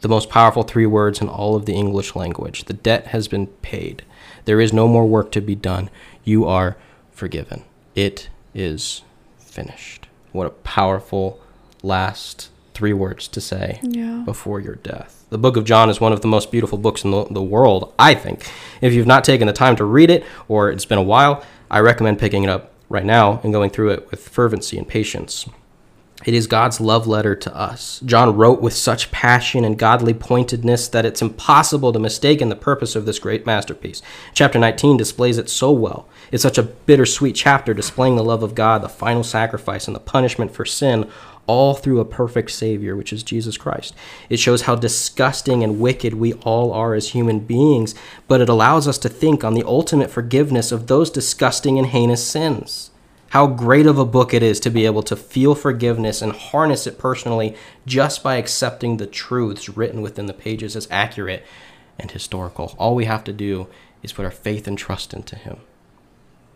[0.00, 2.64] The most powerful three words in all of the English language.
[2.64, 4.04] The debt has been paid.
[4.44, 5.90] There is no more work to be done.
[6.22, 6.76] You are
[7.10, 7.64] forgiven.
[7.96, 9.02] It is
[9.38, 10.06] finished.
[10.30, 11.40] What a powerful
[11.82, 14.22] last three words to say Yeah.
[14.24, 15.17] before your death.
[15.30, 17.92] The book of John is one of the most beautiful books in the, the world,
[17.98, 18.50] I think.
[18.80, 21.80] If you've not taken the time to read it or it's been a while, I
[21.80, 25.46] recommend picking it up right now and going through it with fervency and patience.
[26.24, 28.00] It is God's love letter to us.
[28.04, 32.56] John wrote with such passion and godly pointedness that it's impossible to mistake in the
[32.56, 34.02] purpose of this great masterpiece.
[34.34, 36.08] Chapter 19 displays it so well.
[36.32, 40.00] It's such a bittersweet chapter displaying the love of God, the final sacrifice, and the
[40.00, 41.08] punishment for sin,
[41.48, 43.94] all through a perfect Savior, which is Jesus Christ.
[44.28, 47.96] It shows how disgusting and wicked we all are as human beings,
[48.28, 52.24] but it allows us to think on the ultimate forgiveness of those disgusting and heinous
[52.24, 52.90] sins
[53.30, 56.86] how great of a book it is to be able to feel forgiveness and harness
[56.86, 57.54] it personally
[57.86, 61.44] just by accepting the truths written within the pages as accurate
[61.98, 62.74] and historical.
[62.78, 63.68] All we have to do
[64.02, 65.58] is put our faith and trust into Him.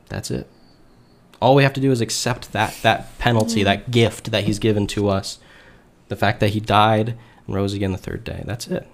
[0.08, 0.46] That's it.
[1.42, 3.64] All we have to do is accept that that penalty, mm-hmm.
[3.64, 5.40] that gift that He's given to us,
[6.06, 8.44] the fact that He died and rose again the third day.
[8.46, 8.86] That's it.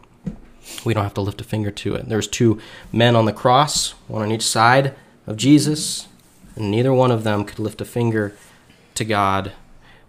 [0.83, 2.09] We don't have to lift a finger to it.
[2.09, 2.59] There's two
[2.91, 4.95] men on the cross, one on each side
[5.27, 6.09] of Jesus,
[6.57, 8.35] and neither one of them could lift a finger
[8.95, 9.53] to God.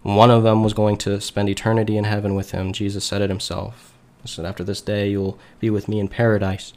[0.02, 2.72] One of them was going to spend eternity in heaven with him.
[2.72, 3.92] Jesus said it himself.
[4.22, 6.72] He said, After this day, you'll be with me in paradise.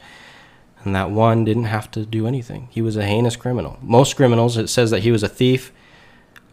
[0.84, 2.68] And that one didn't have to do anything.
[2.70, 3.78] He was a heinous criminal.
[3.82, 5.72] Most criminals, it says that he was a thief.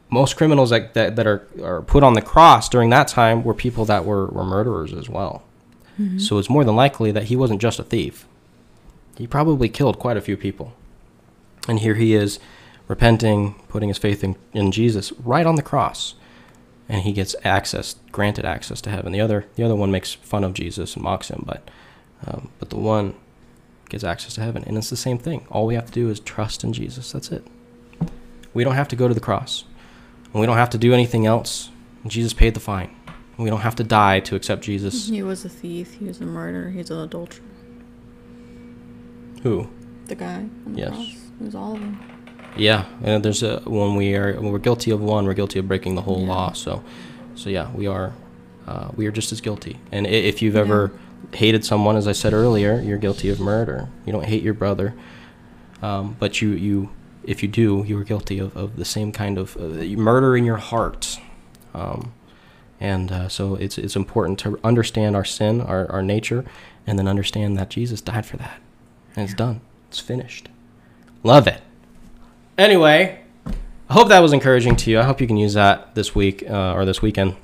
[0.09, 3.53] Most criminals that, that, that are, are put on the cross during that time were
[3.53, 5.43] people that were, were murderers as well.
[6.17, 8.25] So it's more than likely that he wasn't just a thief.
[9.17, 10.73] He probably killed quite a few people.
[11.67, 12.39] And here he is
[12.88, 16.15] repenting, putting his faith in, in Jesus right on the cross.
[16.89, 19.11] And he gets access, granted access to heaven.
[19.11, 21.69] The other, the other one makes fun of Jesus and mocks him, but,
[22.25, 23.13] um, but the one
[23.91, 24.63] gets access to heaven.
[24.65, 25.45] And it's the same thing.
[25.51, 27.11] All we have to do is trust in Jesus.
[27.11, 27.45] That's it.
[28.53, 29.65] We don't have to go to the cross.
[30.33, 31.69] And we don't have to do anything else.
[32.07, 32.95] Jesus paid the fine.
[33.37, 35.07] We don't have to die to accept Jesus.
[35.07, 35.93] He was a thief.
[35.93, 36.69] He was a murderer.
[36.71, 37.43] He's an adulterer.
[39.43, 39.67] Who?
[40.07, 40.89] The guy the Yes.
[40.89, 41.15] cross.
[41.39, 41.99] It was all of them.
[42.57, 45.67] Yeah, and there's a when we are when we're guilty of one, we're guilty of
[45.67, 46.27] breaking the whole Yeah.
[46.27, 46.51] law.
[46.51, 46.83] So,
[47.35, 48.13] so yeah, we are
[48.67, 49.77] uh, we are just as guilty.
[49.91, 50.91] And if you've ever
[51.34, 53.89] hated someone, as I said earlier, you're guilty of murder.
[54.05, 54.93] You don't hate your brother,
[55.82, 56.89] um, but you you
[57.24, 60.43] if you do, you are guilty of, of the same kind of uh, murder in
[60.43, 61.19] your heart.
[61.74, 62.13] Um,
[62.80, 66.43] and uh, so it's it's important to understand our sin, our, our nature,
[66.88, 68.59] and then understand that Jesus died for that,
[69.15, 69.61] and it's done.
[69.89, 70.49] It's finished.
[71.24, 71.61] Love it.
[72.57, 74.99] Anyway, I hope that was encouraging to you.
[74.99, 77.36] I hope you can use that this week uh, or this weekend.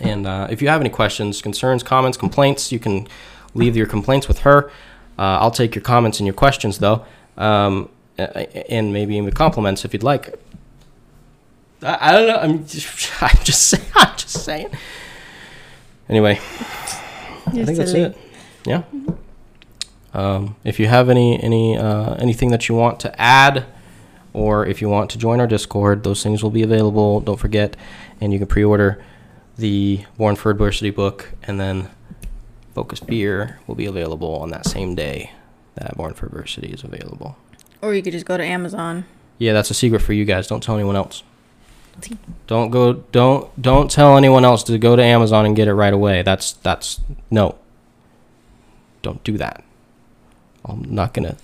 [0.00, 3.06] And uh, if you have any questions, concerns, comments, complaints, you can
[3.54, 4.70] leave your complaints with her.
[5.18, 7.04] Uh, I'll take your comments and your questions though,
[7.36, 10.38] um, and maybe even compliments if you'd like.
[11.82, 12.36] I, I don't know.
[12.36, 13.84] I'm just, I'm just saying.
[13.94, 14.70] I'm just saying.
[16.08, 18.16] Anyway, I think that's it.
[18.64, 18.82] Yeah.
[20.14, 23.64] Um, if you have any any uh, anything that you want to add,
[24.32, 27.20] or if you want to join our Discord, those things will be available.
[27.20, 27.76] Don't forget,
[28.20, 29.02] and you can pre-order
[29.56, 31.90] the Born for Adversity book, and then
[32.74, 35.32] Focus Beer will be available on that same day
[35.74, 37.36] that Born for Adversity is available.
[37.80, 39.04] Or you could just go to Amazon.
[39.38, 40.46] Yeah, that's a secret for you guys.
[40.46, 41.22] Don't tell anyone else.
[42.46, 42.94] Don't go.
[43.12, 46.22] Don't don't tell anyone else to go to Amazon and get it right away.
[46.22, 47.00] That's that's
[47.30, 47.58] no.
[49.02, 49.64] Don't do that.
[50.64, 51.36] I'm not gonna.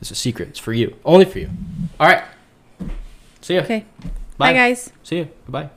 [0.00, 0.48] It's a secret.
[0.50, 0.96] It's for you.
[1.04, 1.50] Only for you.
[1.98, 2.24] All right.
[3.40, 3.62] See ya.
[3.62, 3.86] Okay.
[4.36, 4.50] Bye.
[4.50, 4.92] Bye, guys.
[5.02, 5.28] See you.
[5.48, 5.70] Bye.